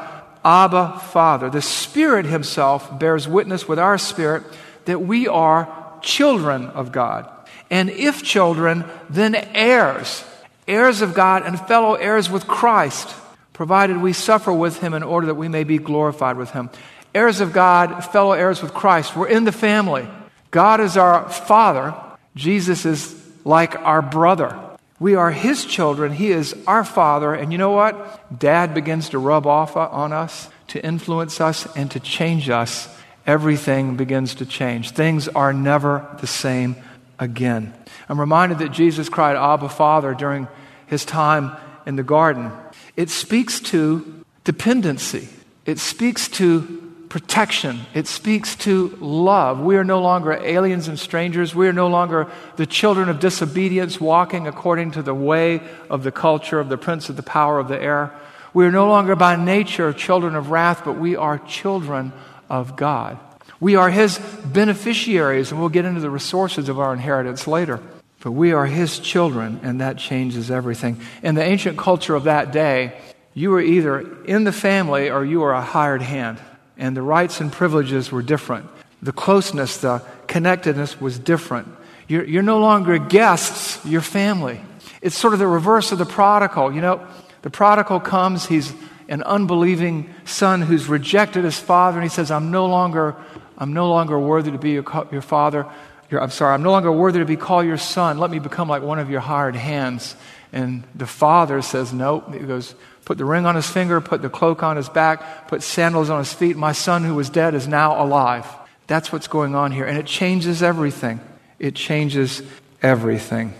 Abba, 0.43 0.99
Father. 0.99 1.49
The 1.49 1.61
Spirit 1.61 2.25
Himself 2.25 2.99
bears 2.99 3.27
witness 3.27 3.67
with 3.67 3.79
our 3.79 3.97
spirit 3.97 4.43
that 4.85 5.01
we 5.01 5.27
are 5.27 5.67
children 6.01 6.67
of 6.67 6.91
God. 6.91 7.29
And 7.69 7.89
if 7.89 8.23
children, 8.23 8.85
then 9.09 9.35
heirs, 9.35 10.23
heirs 10.67 11.01
of 11.01 11.13
God 11.13 11.43
and 11.45 11.59
fellow 11.59 11.95
heirs 11.95 12.29
with 12.29 12.47
Christ, 12.47 13.09
provided 13.53 13.97
we 13.97 14.13
suffer 14.13 14.53
with 14.53 14.79
Him 14.79 14.93
in 14.93 15.03
order 15.03 15.27
that 15.27 15.35
we 15.35 15.47
may 15.47 15.63
be 15.63 15.77
glorified 15.77 16.37
with 16.37 16.51
Him 16.51 16.69
heirs 17.15 17.39
of 17.39 17.53
God, 17.53 18.03
fellow 18.03 18.33
heirs 18.33 18.61
with 18.61 18.73
Christ. 18.73 19.15
We're 19.15 19.29
in 19.29 19.45
the 19.45 19.53
family. 19.53 20.07
God 20.51 20.81
is 20.81 20.97
our 20.97 21.27
Father. 21.29 21.95
Jesus 22.35 22.85
is 22.85 23.15
like 23.45 23.75
our 23.79 24.01
brother. 24.01 24.59
We 24.99 25.15
are 25.15 25.31
His 25.31 25.65
children. 25.65 26.11
He 26.11 26.31
is 26.31 26.53
our 26.67 26.83
Father. 26.83 27.33
And 27.33 27.51
you 27.53 27.57
know 27.57 27.71
what? 27.71 28.37
Dad 28.37 28.73
begins 28.73 29.09
to 29.09 29.19
rub 29.19 29.47
off 29.47 29.77
on 29.77 30.11
us, 30.11 30.49
to 30.67 30.85
influence 30.85 31.39
us, 31.39 31.65
and 31.75 31.89
to 31.91 31.99
change 32.01 32.49
us. 32.49 32.89
Everything 33.25 33.95
begins 33.95 34.35
to 34.35 34.45
change. 34.45 34.91
Things 34.91 35.27
are 35.29 35.53
never 35.53 36.05
the 36.19 36.27
same 36.27 36.75
again. 37.19 37.73
I'm 38.09 38.19
reminded 38.19 38.59
that 38.59 38.71
Jesus 38.71 39.09
cried, 39.09 39.35
Abba, 39.35 39.69
Father, 39.69 40.13
during 40.13 40.47
his 40.87 41.05
time 41.05 41.55
in 41.85 41.95
the 41.95 42.03
garden. 42.03 42.51
It 42.95 43.09
speaks 43.09 43.59
to 43.61 44.23
dependency, 44.43 45.29
it 45.65 45.79
speaks 45.79 46.27
to 46.29 46.81
protection. 47.15 47.79
It 47.93 48.07
speaks 48.07 48.57
to 48.57 48.89
love. 48.99 49.61
We 49.61 49.77
are 49.77 49.85
no 49.85 50.01
longer 50.01 50.33
aliens 50.33 50.89
and 50.89 50.99
strangers. 50.99 51.55
We 51.55 51.65
are 51.69 51.71
no 51.71 51.87
longer 51.87 52.29
the 52.57 52.65
children 52.65 53.07
of 53.07 53.21
disobedience 53.21 54.01
walking 54.01 54.47
according 54.47 54.91
to 54.91 55.01
the 55.01 55.15
way 55.15 55.61
of 55.89 56.03
the 56.03 56.11
culture 56.11 56.59
of 56.59 56.67
the 56.67 56.77
prince 56.77 57.07
of 57.07 57.15
the 57.15 57.23
power 57.23 57.57
of 57.57 57.69
the 57.69 57.81
air. 57.81 58.11
We 58.53 58.65
are 58.65 58.71
no 58.71 58.89
longer 58.89 59.15
by 59.15 59.37
nature 59.37 59.93
children 59.93 60.35
of 60.35 60.49
wrath, 60.49 60.81
but 60.83 60.97
we 60.97 61.15
are 61.15 61.37
children 61.37 62.11
of 62.49 62.75
God. 62.75 63.17
We 63.59 63.75
are 63.75 63.89
His 63.89 64.19
beneficiaries, 64.45 65.51
and 65.51 65.59
we'll 65.59 65.69
get 65.69 65.85
into 65.85 66.01
the 66.01 66.09
resources 66.09 66.69
of 66.69 66.79
our 66.79 66.93
inheritance 66.93 67.47
later. 67.47 67.79
But 68.21 68.31
we 68.31 68.53
are 68.53 68.65
His 68.65 68.99
children, 68.99 69.59
and 69.63 69.81
that 69.81 69.97
changes 69.97 70.51
everything. 70.51 70.99
In 71.23 71.35
the 71.35 71.43
ancient 71.43 71.77
culture 71.77 72.15
of 72.15 72.25
that 72.25 72.51
day, 72.51 72.99
you 73.33 73.51
were 73.51 73.61
either 73.61 74.23
in 74.23 74.45
the 74.45 74.51
family 74.51 75.09
or 75.09 75.25
you 75.25 75.41
were 75.41 75.53
a 75.53 75.61
hired 75.61 76.01
hand 76.01 76.39
and 76.77 76.95
the 76.95 77.01
rights 77.01 77.41
and 77.41 77.51
privileges 77.51 78.11
were 78.11 78.21
different. 78.21 78.65
The 79.01 79.11
closeness, 79.11 79.77
the 79.77 80.01
connectedness 80.27 80.99
was 80.99 81.19
different. 81.19 81.67
You're, 82.07 82.23
you're 82.23 82.43
no 82.43 82.59
longer 82.59 82.97
guests, 82.97 83.83
you're 83.85 84.01
family. 84.01 84.59
It's 85.01 85.17
sort 85.17 85.33
of 85.33 85.39
the 85.39 85.47
reverse 85.47 85.91
of 85.91 85.99
the 85.99 86.05
prodigal. 86.05 86.73
You 86.73 86.81
know, 86.81 87.07
the 87.41 87.49
prodigal 87.49 87.99
comes, 87.99 88.45
he's 88.45 88.73
an 89.07 89.23
unbelieving 89.23 90.13
son 90.25 90.61
who's 90.61 90.87
rejected 90.87 91.43
his 91.43 91.59
father, 91.59 91.97
and 91.97 92.03
he 92.03 92.09
says, 92.09 92.31
I'm 92.31 92.51
no 92.51 92.65
longer, 92.65 93.15
I'm 93.57 93.73
no 93.73 93.89
longer 93.89 94.19
worthy 94.19 94.51
to 94.51 94.57
be 94.57 94.71
your, 94.71 95.07
your 95.11 95.21
father. 95.21 95.65
Your, 96.09 96.21
I'm 96.21 96.29
sorry, 96.29 96.53
I'm 96.53 96.63
no 96.63 96.71
longer 96.71 96.91
worthy 96.91 97.19
to 97.19 97.25
be 97.25 97.35
called 97.35 97.65
your 97.65 97.77
son. 97.77 98.17
Let 98.17 98.29
me 98.29 98.39
become 98.39 98.67
like 98.67 98.83
one 98.83 98.99
of 98.99 99.09
your 99.09 99.21
hired 99.21 99.55
hands. 99.55 100.15
And 100.53 100.83
the 100.93 101.07
father 101.07 101.61
says, 101.61 101.91
Nope. 101.91 102.33
He 102.33 102.39
goes, 102.39 102.75
put 103.05 103.17
the 103.17 103.25
ring 103.25 103.45
on 103.45 103.55
his 103.55 103.69
finger, 103.69 104.01
put 104.01 104.21
the 104.21 104.29
cloak 104.29 104.63
on 104.63 104.77
his 104.77 104.89
back, 104.89 105.47
put 105.47 105.61
sandals 105.61 106.09
on 106.09 106.19
his 106.19 106.33
feet. 106.33 106.57
My 106.57 106.71
son 106.71 107.03
who 107.03 107.15
was 107.15 107.29
dead 107.29 107.53
is 107.53 107.67
now 107.67 108.03
alive. 108.03 108.47
That's 108.87 109.11
what's 109.11 109.27
going 109.27 109.55
on 109.55 109.71
here. 109.71 109.85
And 109.85 109.97
it 109.97 110.05
changes 110.05 110.61
everything. 110.61 111.19
It 111.59 111.75
changes 111.75 112.41
everything. 112.81 113.53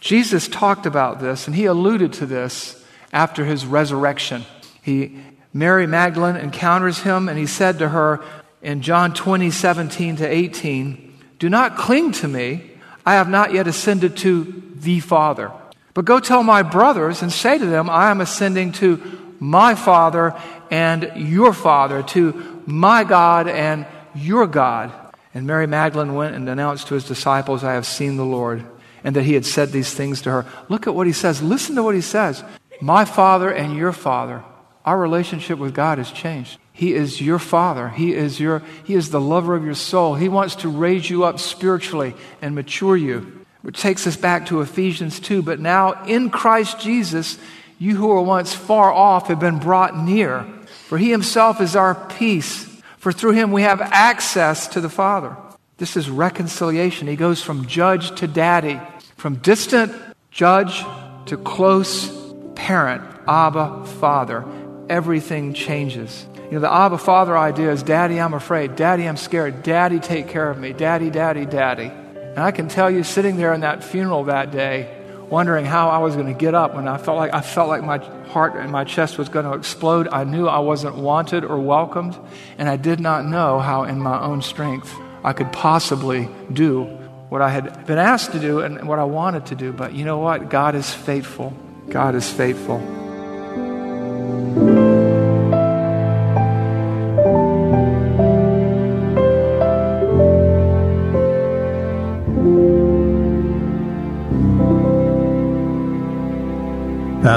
Jesus 0.00 0.48
talked 0.48 0.86
about 0.86 1.20
this, 1.20 1.46
and 1.46 1.56
he 1.56 1.66
alluded 1.66 2.12
to 2.14 2.26
this 2.26 2.84
after 3.12 3.44
his 3.44 3.66
resurrection. 3.66 4.44
He, 4.88 5.18
Mary 5.52 5.86
Magdalene 5.86 6.36
encounters 6.36 7.00
him, 7.00 7.28
and 7.28 7.38
he 7.38 7.46
said 7.46 7.78
to 7.80 7.90
her 7.90 8.24
in 8.62 8.80
John 8.80 9.12
20, 9.12 9.50
17 9.50 10.16
to 10.16 10.26
18, 10.26 11.18
Do 11.38 11.50
not 11.50 11.76
cling 11.76 12.12
to 12.12 12.28
me. 12.28 12.70
I 13.04 13.14
have 13.14 13.28
not 13.28 13.52
yet 13.52 13.66
ascended 13.66 14.16
to 14.18 14.62
the 14.76 15.00
Father. 15.00 15.52
But 15.92 16.06
go 16.06 16.20
tell 16.20 16.42
my 16.42 16.62
brothers 16.62 17.20
and 17.20 17.30
say 17.30 17.58
to 17.58 17.66
them, 17.66 17.90
I 17.90 18.10
am 18.10 18.22
ascending 18.22 18.72
to 18.72 19.36
my 19.40 19.74
Father 19.74 20.34
and 20.70 21.12
your 21.16 21.52
Father, 21.52 22.02
to 22.04 22.62
my 22.66 23.04
God 23.04 23.46
and 23.46 23.86
your 24.14 24.46
God. 24.46 24.90
And 25.34 25.46
Mary 25.46 25.66
Magdalene 25.66 26.14
went 26.14 26.34
and 26.34 26.48
announced 26.48 26.88
to 26.88 26.94
his 26.94 27.04
disciples, 27.04 27.62
I 27.62 27.74
have 27.74 27.86
seen 27.86 28.16
the 28.16 28.24
Lord, 28.24 28.64
and 29.04 29.14
that 29.16 29.24
he 29.24 29.34
had 29.34 29.44
said 29.44 29.70
these 29.70 29.92
things 29.92 30.22
to 30.22 30.30
her. 30.30 30.46
Look 30.70 30.86
at 30.86 30.94
what 30.94 31.06
he 31.06 31.12
says. 31.12 31.42
Listen 31.42 31.76
to 31.76 31.82
what 31.82 31.94
he 31.94 32.00
says. 32.00 32.42
My 32.80 33.04
Father 33.04 33.50
and 33.50 33.76
your 33.76 33.92
Father. 33.92 34.42
Our 34.88 34.98
relationship 34.98 35.58
with 35.58 35.74
God 35.74 35.98
has 35.98 36.10
changed. 36.10 36.56
He 36.72 36.94
is 36.94 37.20
your 37.20 37.38
father. 37.38 37.90
He 37.90 38.14
is 38.14 38.40
your 38.40 38.62
he 38.84 38.94
is 38.94 39.10
the 39.10 39.20
lover 39.20 39.54
of 39.54 39.62
your 39.62 39.74
soul. 39.74 40.14
He 40.14 40.30
wants 40.30 40.56
to 40.56 40.70
raise 40.70 41.10
you 41.10 41.24
up 41.24 41.40
spiritually 41.40 42.14
and 42.40 42.54
mature 42.54 42.96
you 42.96 43.44
which 43.60 43.82
takes 43.82 44.06
us 44.06 44.16
back 44.16 44.46
to 44.46 44.62
Ephesians 44.62 45.20
2. 45.20 45.42
But 45.42 45.60
now 45.60 46.04
in 46.04 46.30
Christ 46.30 46.80
Jesus, 46.80 47.36
you 47.78 47.96
who 47.96 48.06
were 48.06 48.22
once 48.22 48.54
far 48.54 48.90
off 48.90 49.26
have 49.26 49.38
been 49.38 49.58
brought 49.58 49.94
near. 49.94 50.46
For 50.86 50.96
he 50.96 51.10
himself 51.10 51.60
is 51.60 51.76
our 51.76 51.94
peace. 51.94 52.64
For 52.96 53.12
through 53.12 53.32
him 53.32 53.52
we 53.52 53.64
have 53.64 53.82
access 53.82 54.68
to 54.68 54.80
the 54.80 54.88
Father. 54.88 55.36
This 55.76 55.98
is 55.98 56.08
reconciliation. 56.08 57.08
He 57.08 57.16
goes 57.16 57.42
from 57.42 57.66
judge 57.66 58.18
to 58.20 58.26
daddy, 58.26 58.80
from 59.18 59.34
distant 59.34 59.92
judge 60.30 60.82
to 61.26 61.36
close 61.36 62.10
parent, 62.54 63.02
Abba, 63.28 63.84
Father. 64.00 64.46
Everything 64.88 65.52
changes. 65.52 66.26
You 66.34 66.52
know, 66.52 66.60
the 66.60 66.72
Abba 66.72 66.98
Father 66.98 67.36
idea 67.36 67.70
is 67.70 67.82
Daddy, 67.82 68.18
I'm 68.18 68.32
afraid. 68.32 68.74
Daddy, 68.74 69.06
I'm 69.06 69.18
scared. 69.18 69.62
Daddy, 69.62 70.00
take 70.00 70.28
care 70.28 70.50
of 70.50 70.58
me. 70.58 70.72
Daddy, 70.72 71.10
Daddy, 71.10 71.44
Daddy. 71.44 71.90
And 72.38 72.38
I 72.38 72.52
can 72.52 72.68
tell 72.68 72.90
you, 72.90 73.04
sitting 73.04 73.36
there 73.36 73.52
in 73.52 73.60
that 73.60 73.84
funeral 73.84 74.24
that 74.24 74.50
day, 74.50 74.94
wondering 75.28 75.66
how 75.66 75.90
I 75.90 75.98
was 75.98 76.14
going 76.14 76.32
to 76.32 76.38
get 76.38 76.54
up 76.54 76.74
when 76.74 76.88
I 76.88 76.96
felt 76.96 77.18
like 77.18 77.34
I 77.34 77.42
felt 77.42 77.68
like 77.68 77.82
my 77.82 77.98
heart 78.28 78.56
and 78.56 78.72
my 78.72 78.84
chest 78.84 79.18
was 79.18 79.28
going 79.28 79.44
to 79.44 79.52
explode. 79.52 80.08
I 80.08 80.24
knew 80.24 80.46
I 80.46 80.60
wasn't 80.60 80.96
wanted 80.96 81.44
or 81.44 81.58
welcomed, 81.58 82.16
and 82.56 82.68
I 82.68 82.76
did 82.76 83.00
not 83.00 83.26
know 83.26 83.58
how 83.58 83.84
in 83.84 83.98
my 83.98 84.18
own 84.20 84.40
strength 84.40 84.94
I 85.22 85.32
could 85.32 85.52
possibly 85.52 86.28
do 86.52 86.84
what 87.28 87.42
I 87.42 87.50
had 87.50 87.86
been 87.86 87.98
asked 87.98 88.32
to 88.32 88.38
do 88.38 88.60
and 88.60 88.88
what 88.88 88.98
I 88.98 89.04
wanted 89.04 89.46
to 89.46 89.54
do. 89.54 89.72
But 89.72 89.92
you 89.92 90.04
know 90.04 90.18
what? 90.18 90.48
God 90.48 90.74
is 90.74 90.92
faithful. 90.92 91.52
God 91.90 92.14
is 92.14 92.30
faithful. 92.30 92.78